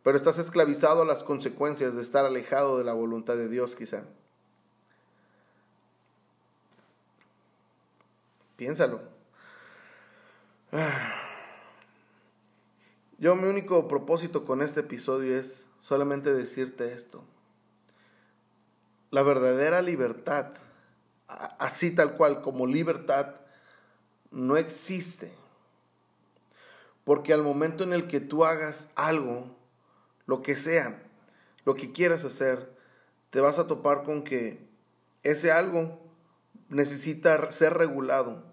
pero 0.03 0.17
estás 0.17 0.37
esclavizado 0.37 1.03
a 1.03 1.05
las 1.05 1.23
consecuencias 1.23 1.95
de 1.95 2.01
estar 2.01 2.25
alejado 2.25 2.77
de 2.77 2.83
la 2.83 2.93
voluntad 2.93 3.35
de 3.35 3.47
Dios 3.47 3.75
quizá. 3.75 4.03
Piénsalo. 8.62 9.02
Yo 13.17 13.36
mi 13.36 13.47
único 13.50 13.88
propósito 13.88 14.45
con 14.45 14.62
este 14.62 14.82
episodio 14.82 15.36
es 15.36 15.67
solamente 15.80 16.32
decirte 16.32 16.93
esto. 16.93 17.24
La 19.10 19.24
verdadera 19.24 19.82
libertad, 19.82 20.54
así 21.28 21.89
tal 21.89 22.15
cual 22.17 22.43
como 22.43 22.67
libertad, 22.67 23.38
no 24.30 24.58
existe. 24.58 25.34
Porque 27.04 27.34
al 27.34 27.41
momento 27.41 27.84
en 27.84 27.93
el 27.93 28.08
que 28.08 28.19
tú 28.19 28.45
hagas 28.45 28.89
algo, 28.93 29.58
lo 30.28 30.43
que 30.43 30.56
sea, 30.56 31.02
lo 31.65 31.74
que 31.74 31.91
quieras 31.91 32.24
hacer, 32.24 32.78
te 33.32 33.39
vas 33.39 33.58
a 33.58 33.65
topar 33.65 34.04
con 34.04 34.24
que 34.24 34.63
ese 35.24 35.52
algo 35.52 36.00
necesita 36.69 37.52
ser 37.52 37.74
regulado 37.74 38.50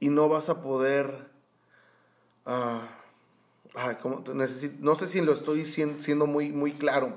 y 0.00 0.08
no 0.10 0.28
vas 0.28 0.48
a 0.48 0.62
poder 0.62 1.28
uh, 2.46 2.80
no 4.80 4.96
sé 4.96 5.06
si 5.06 5.20
lo 5.20 5.32
estoy 5.32 5.64
siendo 5.64 6.26
muy, 6.26 6.50
muy 6.50 6.72
claro. 6.72 7.16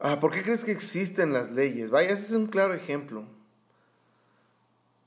Ah, 0.00 0.18
¿Por 0.20 0.32
qué 0.32 0.42
crees 0.42 0.64
que 0.64 0.72
existen 0.72 1.32
las 1.32 1.52
leyes? 1.52 1.90
Vaya, 1.90 2.10
ese 2.10 2.26
es 2.26 2.32
un 2.32 2.46
claro 2.46 2.74
ejemplo. 2.74 3.24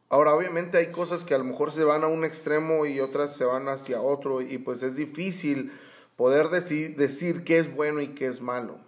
Ahora, 0.09 0.33
obviamente 0.33 0.77
hay 0.77 0.91
cosas 0.91 1.23
que 1.23 1.35
a 1.35 1.37
lo 1.37 1.43
mejor 1.43 1.71
se 1.71 1.83
van 1.83 2.03
a 2.03 2.07
un 2.07 2.25
extremo 2.25 2.85
y 2.85 2.99
otras 2.99 3.35
se 3.35 3.45
van 3.45 3.67
hacia 3.67 4.01
otro 4.01 4.41
y 4.41 4.57
pues 4.57 4.81
es 4.81 4.95
difícil 4.95 5.71
poder 6.15 6.49
decir, 6.49 6.95
decir 6.95 7.43
qué 7.43 7.59
es 7.59 7.73
bueno 7.73 8.01
y 8.01 8.09
qué 8.09 8.25
es 8.25 8.41
malo. 8.41 8.79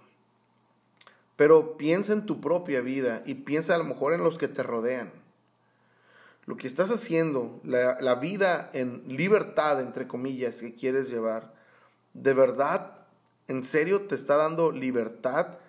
Pero 1.36 1.78
piensa 1.78 2.14
en 2.14 2.26
tu 2.26 2.42
propia 2.42 2.82
vida 2.82 3.22
y 3.26 3.36
piensa 3.36 3.76
a 3.76 3.78
lo 3.78 3.84
mejor 3.84 4.14
en 4.14 4.24
los 4.24 4.38
que 4.38 4.48
te 4.48 4.64
rodean 4.64 5.21
lo 6.46 6.58
que 6.58 6.68
estás 6.68 6.92
haciendo, 6.92 7.60
la, 7.64 8.16
vida 8.16 8.70
en 8.74 9.04
libertad, 9.08 9.80
entre 9.80 10.08
comillas, 10.08 10.56
que 10.56 10.74
quieres 10.74 11.10
llevar, 11.10 11.54
¿de 12.14 12.34
verdad, 12.34 12.98
en 13.48 13.64
serio, 13.64 14.08
te 14.08 14.16
está 14.16 14.38
dando 14.38 14.72
libertad? 14.72 15.60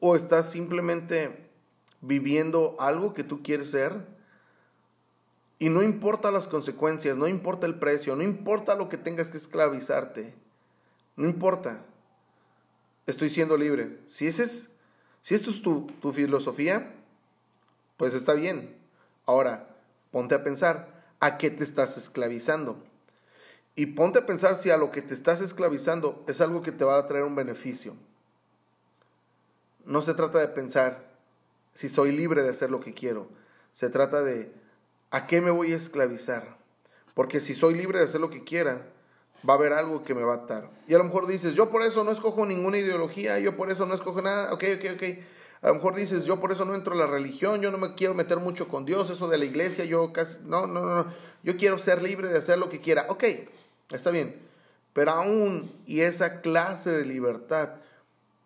¿O 0.00 0.16
estás 0.16 0.50
simplemente 0.50 1.48
viviendo 2.00 2.76
algo 2.80 3.14
que 3.14 3.24
tú 3.24 3.42
quieres 3.42 3.70
ser? 3.70 4.04
Y 5.58 5.70
no 5.70 5.82
importa 5.82 6.30
las 6.30 6.48
consecuencias, 6.48 7.16
no 7.16 7.28
importa 7.28 7.66
el 7.66 7.78
precio, 7.78 8.16
no 8.16 8.22
importa 8.22 8.74
lo 8.74 8.88
que 8.88 8.98
tengas 8.98 9.30
que 9.30 9.38
esclavizarte, 9.38 10.34
no 11.16 11.26
importa. 11.26 11.82
Estoy 13.06 13.30
siendo 13.30 13.56
libre. 13.56 14.00
Si, 14.06 14.26
ese 14.26 14.42
es, 14.42 14.68
si 15.22 15.36
esto 15.36 15.50
es 15.50 15.62
tu, 15.62 15.86
tu 16.02 16.12
filosofía, 16.12 16.95
pues 17.96 18.14
está 18.14 18.34
bien. 18.34 18.76
Ahora, 19.24 19.68
ponte 20.10 20.34
a 20.34 20.44
pensar, 20.44 21.04
¿a 21.20 21.38
qué 21.38 21.50
te 21.50 21.64
estás 21.64 21.96
esclavizando? 21.96 22.82
Y 23.74 23.86
ponte 23.86 24.20
a 24.20 24.26
pensar 24.26 24.56
si 24.56 24.70
a 24.70 24.76
lo 24.76 24.90
que 24.90 25.02
te 25.02 25.14
estás 25.14 25.40
esclavizando 25.40 26.24
es 26.28 26.40
algo 26.40 26.62
que 26.62 26.72
te 26.72 26.84
va 26.84 26.98
a 26.98 27.06
traer 27.06 27.24
un 27.24 27.34
beneficio. 27.34 27.94
No 29.84 30.02
se 30.02 30.14
trata 30.14 30.38
de 30.38 30.48
pensar 30.48 31.04
si 31.74 31.88
soy 31.88 32.12
libre 32.12 32.42
de 32.42 32.50
hacer 32.50 32.70
lo 32.70 32.80
que 32.80 32.94
quiero. 32.94 33.28
Se 33.72 33.90
trata 33.90 34.22
de 34.22 34.50
a 35.10 35.26
qué 35.26 35.40
me 35.40 35.50
voy 35.50 35.72
a 35.72 35.76
esclavizar. 35.76 36.56
Porque 37.14 37.40
si 37.40 37.54
soy 37.54 37.74
libre 37.74 37.98
de 37.98 38.06
hacer 38.06 38.20
lo 38.20 38.30
que 38.30 38.44
quiera, 38.44 38.86
va 39.48 39.54
a 39.54 39.56
haber 39.56 39.72
algo 39.72 40.04
que 40.04 40.14
me 40.14 40.24
va 40.24 40.34
a 40.34 40.36
atar. 40.38 40.70
Y 40.88 40.94
a 40.94 40.98
lo 40.98 41.04
mejor 41.04 41.26
dices, 41.26 41.54
yo 41.54 41.70
por 41.70 41.82
eso 41.82 42.04
no 42.04 42.10
escojo 42.10 42.46
ninguna 42.46 42.78
ideología, 42.78 43.38
yo 43.38 43.56
por 43.56 43.70
eso 43.70 43.86
no 43.86 43.94
escojo 43.94 44.22
nada. 44.22 44.52
Ok, 44.52 44.64
ok, 44.76 44.84
ok. 44.94 45.02
A 45.66 45.70
lo 45.70 45.74
mejor 45.74 45.96
dices, 45.96 46.24
yo 46.24 46.38
por 46.38 46.52
eso 46.52 46.64
no 46.64 46.76
entro 46.76 46.94
a 46.94 46.96
la 46.96 47.08
religión, 47.08 47.60
yo 47.60 47.72
no 47.72 47.78
me 47.78 47.96
quiero 47.96 48.14
meter 48.14 48.38
mucho 48.38 48.68
con 48.68 48.84
Dios, 48.86 49.10
eso 49.10 49.26
de 49.26 49.36
la 49.36 49.46
iglesia, 49.46 49.84
yo 49.84 50.12
casi, 50.12 50.38
no, 50.44 50.68
no, 50.68 50.80
no, 50.80 51.12
yo 51.42 51.56
quiero 51.56 51.76
ser 51.80 52.02
libre 52.02 52.28
de 52.28 52.38
hacer 52.38 52.56
lo 52.56 52.68
que 52.68 52.80
quiera. 52.80 53.06
Ok, 53.08 53.24
está 53.90 54.12
bien. 54.12 54.40
Pero 54.92 55.10
aún, 55.10 55.74
y 55.84 56.02
esa 56.02 56.40
clase 56.40 56.92
de 56.92 57.04
libertad 57.04 57.70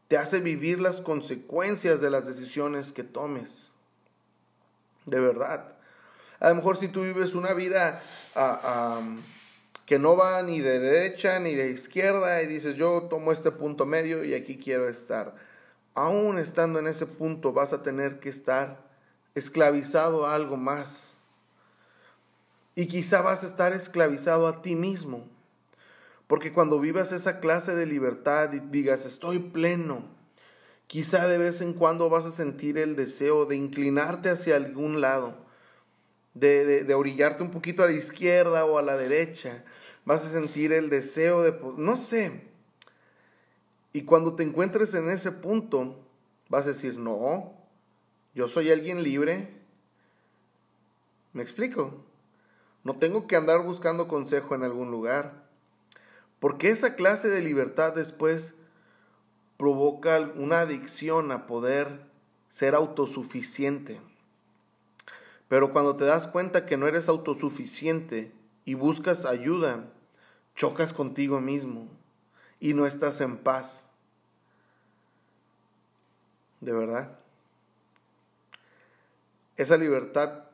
te 0.09 0.17
hace 0.17 0.41
vivir 0.41 0.81
las 0.81 1.03
consecuencias 1.03 2.01
de 2.01 2.09
las 2.09 2.27
decisiones 2.27 2.91
que 2.91 3.05
tomes. 3.05 3.71
De 5.05 5.21
verdad. 5.21 5.75
A 6.39 6.49
lo 6.49 6.55
mejor 6.55 6.79
si 6.79 6.89
tú 6.89 7.03
vives 7.03 7.35
una 7.35 7.53
vida 7.53 8.03
ah, 8.35 9.03
que 9.85 9.99
no 9.99 10.17
va 10.17 10.43
ni 10.43 10.61
de 10.61 10.79
derecha 10.79 11.39
ni 11.39 11.55
de 11.55 11.69
izquierda 11.69 12.43
y 12.43 12.47
dices, 12.47 12.77
yo 12.77 13.09
tomo 13.11 13.31
este 13.31 13.51
punto 13.51 13.85
medio 13.85 14.25
y 14.25 14.33
aquí 14.33 14.57
quiero 14.57 14.89
estar 14.89 15.50
aún 15.95 16.39
estando 16.39 16.79
en 16.79 16.87
ese 16.87 17.07
punto 17.07 17.53
vas 17.53 17.73
a 17.73 17.83
tener 17.83 18.21
que 18.21 18.29
estar 18.29 18.89
esclavizado 19.35 20.27
a 20.27 20.35
algo 20.35 20.57
más. 20.57 21.17
Y 22.75 22.87
quizá 22.87 23.23
vas 23.23 23.43
a 23.43 23.47
estar 23.47 23.73
esclavizado 23.73 24.47
a 24.47 24.63
ti 24.63 24.77
mismo. 24.77 25.29
Porque 26.27 26.53
cuando 26.53 26.79
vivas 26.79 27.11
esa 27.13 27.41
clase 27.41 27.75
de 27.75 27.87
libertad 27.87 28.53
y 28.53 28.61
digas, 28.61 29.05
estoy 29.05 29.41
pleno, 29.41 30.05
quizá 30.87 31.27
de 31.27 31.39
vez 31.39 31.61
en 31.61 31.73
cuando 31.75 32.09
vas 32.09 32.25
a 32.25 32.31
sentir 32.31 32.79
el 32.79 32.95
deseo 32.95 33.47
de 33.47 33.57
inclinarte 33.57 34.31
hacia 34.31 34.55
algún 34.55 35.01
lado, 35.01 35.45
de, 36.35 36.85
de, 36.85 36.95
orillarte 36.95 37.43
un 37.43 37.51
poquito 37.51 37.83
a 37.83 37.87
la 37.87 37.93
izquierda 37.93 38.65
o 38.65 38.79
a 38.79 38.83
la 38.83 38.97
derecha. 38.97 39.65
Vas 40.05 40.25
a 40.25 40.29
sentir 40.29 40.73
el 40.73 40.89
deseo 40.89 41.43
de, 41.43 41.59
no 41.77 41.97
sé, 41.97 42.50
y 43.93 44.03
cuando 44.03 44.37
te 44.37 44.45
encuentres 44.45 44.95
en 44.95 45.11
ese 45.11 45.33
punto, 45.33 45.99
vas 46.49 46.65
a 46.65 46.69
decir, 46.69 46.99
no, 46.99 47.53
yo 48.35 48.47
soy 48.47 48.71
alguien 48.71 49.03
libre. 49.03 49.57
¿Me 51.33 51.43
explico? 51.43 52.05
No 52.85 52.97
tengo 52.97 53.27
que 53.27 53.37
andar 53.37 53.63
buscando 53.63 54.07
consejo 54.07 54.55
en 54.55 54.63
algún 54.63 54.91
lugar. 54.91 55.49
Porque 56.39 56.69
esa 56.69 56.95
clase 56.95 57.29
de 57.29 57.43
libertad 57.43 57.95
después 57.95 58.55
provoca 59.57 60.21
una 60.37 60.61
adicción 60.61 61.33
a 61.33 61.47
poder 61.47 62.07
ser 62.49 62.75
autosuficiente. 62.75 64.01
Pero 65.49 65.73
cuando 65.73 65.97
te 65.97 66.05
das 66.05 66.29
cuenta 66.29 66.65
que 66.65 66.77
no 66.77 66.87
eres 66.87 67.09
autosuficiente 67.09 68.33
y 68.65 68.75
buscas 68.75 69.27
ayuda, 69.27 69.93
chocas 70.55 70.95
contigo 70.95 71.41
mismo 71.41 72.00
y 72.61 72.75
no 72.75 72.87
estás 72.87 73.21
en 73.21 73.39
paz. 73.39 73.89
De 76.61 76.73
verdad. 76.73 77.19
Esa 79.57 79.77
libertad 79.77 80.45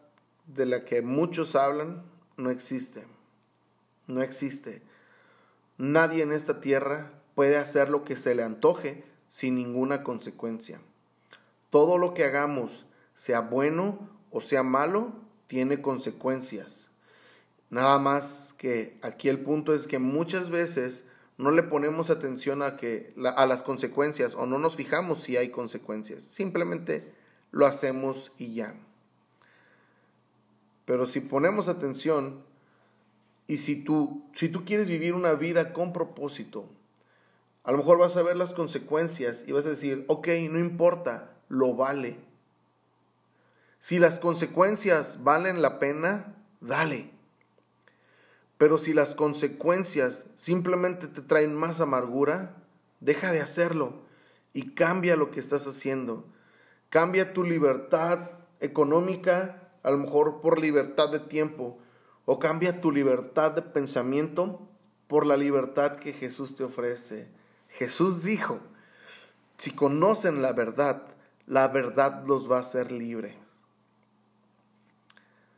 de 0.47 0.67
la 0.67 0.85
que 0.85 1.03
muchos 1.03 1.57
hablan 1.57 2.03
no 2.37 2.51
existe. 2.51 3.05
No 4.07 4.23
existe. 4.23 4.83
Nadie 5.79 6.23
en 6.23 6.33
esta 6.33 6.61
tierra 6.61 7.11
puede 7.35 7.57
hacer 7.57 7.91
lo 7.91 8.05
que 8.05 8.17
se 8.17 8.35
le 8.35 8.45
antoje 8.45 9.05
sin 9.29 9.57
ninguna 9.57 10.03
consecuencia. 10.03 10.81
Todo 11.71 11.99
lo 11.99 12.15
que 12.15 12.25
hagamos, 12.25 12.87
sea 13.15 13.41
bueno 13.41 14.09
o 14.31 14.41
sea 14.41 14.63
malo, 14.63 15.13
tiene 15.47 15.83
consecuencias. 15.83 16.91
Nada 17.71 17.99
más 17.99 18.55
que 18.59 18.99
aquí 19.03 19.29
el 19.29 19.41
punto 19.41 19.75
es 19.75 19.87
que 19.87 19.99
muchas 19.99 20.51
veces 20.51 21.05
no 21.39 21.51
le 21.51 21.63
ponemos 21.63 22.11
atención 22.11 22.63
a, 22.63 22.77
que, 22.77 23.15
a 23.37 23.47
las 23.47 23.63
consecuencias 23.63 24.35
o 24.35 24.47
no 24.47 24.59
nos 24.59 24.77
fijamos 24.77 25.23
si 25.23 25.37
hay 25.37 25.51
consecuencias. 25.51 26.23
Simplemente 26.23 27.13
lo 27.51 27.67
hacemos 27.67 28.33
y 28.39 28.55
ya. 28.55 28.75
Pero 30.87 31.07
si 31.07 31.21
ponemos 31.21 31.69
atención 31.69 32.43
y 33.47 33.59
si 33.59 33.77
tú, 33.77 34.25
si 34.35 34.49
tú 34.49 34.65
quieres 34.65 34.89
vivir 34.89 35.15
una 35.15 35.35
vida 35.35 35.73
con 35.73 35.93
propósito, 35.93 36.69
a 37.65 37.73
lo 37.73 37.79
mejor 37.79 37.99
vas 37.99 38.17
a 38.17 38.23
ver 38.23 38.37
las 38.37 38.53
consecuencias 38.53 39.45
y 39.47 39.53
vas 39.53 39.67
a 39.67 39.71
decir, 39.71 40.05
ok, 40.09 40.29
no 40.51 40.59
importa, 40.59 41.33
lo 41.49 41.75
vale. 41.75 42.17
Si 43.81 43.99
las 43.99 44.19
consecuencias 44.19 45.23
valen 45.23 45.61
la 45.61 45.79
pena, 45.79 46.37
dale. 46.61 47.16
Pero 48.59 48.79
si 48.79 48.95
las 48.95 49.15
consecuencias 49.15 50.27
simplemente 50.35 51.09
te 51.09 51.23
traen 51.23 51.55
más 51.55 51.81
amargura, 51.81 52.57
deja 53.01 53.33
de 53.33 53.41
hacerlo 53.41 54.03
y 54.53 54.71
cambia 54.75 55.17
lo 55.17 55.31
que 55.31 55.41
estás 55.41 55.67
haciendo. 55.67 56.25
Cambia 56.89 57.35
tu 57.35 57.45
libertad 57.45 58.31
económica, 58.61 59.71
a 59.83 59.91
lo 59.91 59.99
mejor 59.99 60.41
por 60.41 60.59
libertad 60.59 61.11
de 61.11 61.21
tiempo, 61.21 61.79
o 62.25 62.39
cambia 62.39 62.81
tu 62.81 62.91
libertad 62.91 63.53
de 63.53 63.63
pensamiento 63.63 64.67
por 65.07 65.27
la 65.27 65.37
libertad 65.37 65.97
que 65.97 66.13
Jesús 66.13 66.57
te 66.57 66.65
ofrece. 66.65 67.29
Jesús 67.69 68.23
dijo, 68.23 68.61
si 69.59 69.71
conocen 69.71 70.43
la 70.43 70.53
verdad, 70.53 71.03
la 71.47 71.69
verdad 71.69 72.25
los 72.27 72.51
va 72.51 72.57
a 72.57 72.61
hacer 72.61 72.91
libre. 72.91 73.39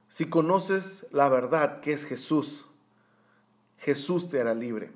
Si 0.09 0.29
conoces 0.29 1.07
la 1.11 1.29
verdad 1.29 1.81
que 1.81 1.93
es 1.93 2.05
Jesús, 2.05 2.69
Jesús 3.79 4.29
te 4.29 4.41
hará 4.41 4.55
libre. 4.55 4.91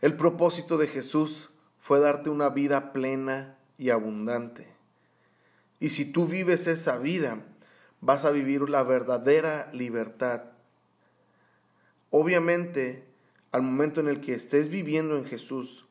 El 0.00 0.16
propósito 0.16 0.78
de 0.78 0.86
Jesús 0.86 1.50
fue 1.80 2.00
darte 2.00 2.30
una 2.30 2.50
vida 2.50 2.92
plena 2.92 3.56
y 3.78 3.90
abundante. 3.90 4.68
Y 5.80 5.90
si 5.90 6.04
tú 6.04 6.26
vives 6.26 6.66
esa 6.66 6.98
vida, 6.98 7.44
vas 8.00 8.24
a 8.24 8.30
vivir 8.30 8.68
la 8.68 8.82
verdadera 8.82 9.70
libertad. 9.72 10.44
Obviamente, 12.10 13.04
al 13.52 13.62
momento 13.62 14.00
en 14.00 14.08
el 14.08 14.20
que 14.20 14.34
estés 14.34 14.68
viviendo 14.68 15.16
en 15.16 15.24
Jesús, 15.24 15.86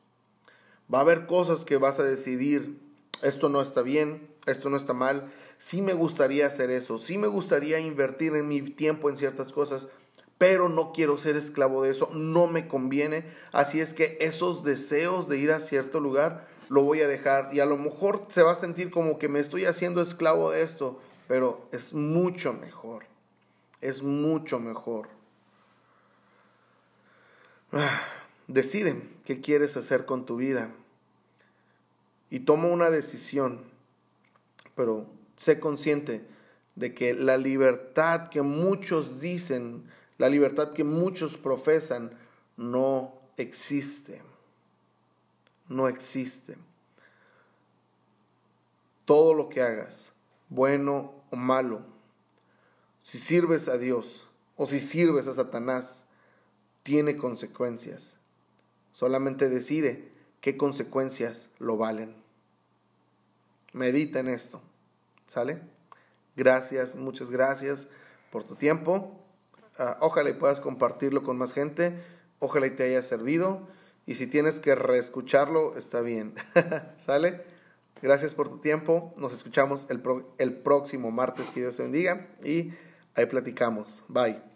va 0.92 0.98
a 0.98 1.02
haber 1.02 1.26
cosas 1.26 1.64
que 1.64 1.76
vas 1.76 1.98
a 1.98 2.04
decidir, 2.04 2.78
esto 3.22 3.48
no 3.48 3.60
está 3.60 3.82
bien, 3.82 4.28
esto 4.46 4.70
no 4.70 4.76
está 4.76 4.94
mal, 4.94 5.32
sí 5.58 5.82
me 5.82 5.92
gustaría 5.92 6.46
hacer 6.46 6.70
eso, 6.70 6.98
sí 6.98 7.18
me 7.18 7.26
gustaría 7.26 7.78
invertir 7.78 8.34
en 8.36 8.48
mi 8.48 8.62
tiempo 8.62 9.08
en 9.08 9.16
ciertas 9.16 9.52
cosas, 9.52 9.88
pero 10.38 10.68
no 10.68 10.92
quiero 10.92 11.18
ser 11.18 11.36
esclavo 11.36 11.82
de 11.82 11.90
eso, 11.90 12.10
no 12.14 12.46
me 12.46 12.68
conviene. 12.68 13.24
Así 13.52 13.80
es 13.80 13.92
que 13.92 14.16
esos 14.20 14.62
deseos 14.64 15.28
de 15.28 15.38
ir 15.38 15.50
a 15.50 15.60
cierto 15.60 16.00
lugar 16.00 16.46
lo 16.68 16.82
voy 16.82 17.00
a 17.00 17.08
dejar 17.08 17.50
y 17.52 17.60
a 17.60 17.66
lo 17.66 17.76
mejor 17.76 18.26
se 18.28 18.42
va 18.42 18.52
a 18.52 18.56
sentir 18.56 18.90
como 18.90 19.18
que 19.18 19.28
me 19.28 19.40
estoy 19.40 19.64
haciendo 19.64 20.00
esclavo 20.00 20.50
de 20.50 20.62
esto, 20.62 21.00
pero 21.26 21.66
es 21.72 21.92
mucho 21.92 22.52
mejor, 22.52 23.04
es 23.80 24.02
mucho 24.02 24.60
mejor. 24.60 25.08
Ah, 27.72 28.00
decide 28.46 29.02
qué 29.24 29.40
quieres 29.40 29.76
hacer 29.76 30.06
con 30.06 30.24
tu 30.24 30.36
vida 30.36 30.70
y 32.30 32.40
toma 32.40 32.68
una 32.68 32.90
decisión, 32.90 33.62
pero 34.74 35.06
sé 35.36 35.58
consciente 35.58 36.24
de 36.76 36.94
que 36.94 37.14
la 37.14 37.38
libertad 37.38 38.28
que 38.28 38.42
muchos 38.42 39.20
dicen 39.20 39.84
la 40.18 40.28
libertad 40.28 40.72
que 40.72 40.84
muchos 40.84 41.36
profesan 41.36 42.10
no 42.56 43.14
existe. 43.36 44.20
No 45.68 45.88
existe. 45.88 46.56
Todo 49.04 49.32
lo 49.32 49.48
que 49.48 49.62
hagas, 49.62 50.12
bueno 50.48 51.14
o 51.30 51.36
malo, 51.36 51.82
si 53.02 53.18
sirves 53.18 53.68
a 53.68 53.78
Dios 53.78 54.26
o 54.56 54.66
si 54.66 54.80
sirves 54.80 55.28
a 55.28 55.32
Satanás, 55.32 56.04
tiene 56.82 57.16
consecuencias. 57.16 58.16
Solamente 58.92 59.48
decide 59.48 60.10
qué 60.40 60.56
consecuencias 60.56 61.48
lo 61.58 61.76
valen. 61.76 62.14
Medita 63.72 64.20
en 64.20 64.28
esto. 64.28 64.60
¿Sale? 65.26 65.62
Gracias, 66.36 66.96
muchas 66.96 67.30
gracias 67.30 67.88
por 68.32 68.44
tu 68.44 68.56
tiempo. 68.56 69.18
Ah, 69.78 69.96
ojalá 70.00 70.30
y 70.30 70.34
puedas 70.34 70.60
compartirlo 70.60 71.22
con 71.22 71.38
más 71.38 71.52
gente. 71.52 71.98
Ojalá 72.40 72.66
y 72.66 72.70
te 72.70 72.84
haya 72.84 73.02
servido. 73.02 73.68
Y 74.06 74.14
si 74.14 74.26
tienes 74.26 74.60
que 74.60 74.74
reescucharlo, 74.74 75.76
está 75.76 76.00
bien. 76.00 76.34
¿Sale? 76.98 77.44
Gracias 78.02 78.34
por 78.34 78.48
tu 78.48 78.58
tiempo. 78.58 79.14
Nos 79.16 79.32
escuchamos 79.32 79.86
el, 79.90 80.02
el 80.38 80.54
próximo 80.54 81.10
martes. 81.10 81.50
Que 81.50 81.60
Dios 81.60 81.76
te 81.76 81.82
bendiga. 81.82 82.28
Y 82.42 82.72
ahí 83.14 83.26
platicamos. 83.26 84.04
Bye. 84.08 84.47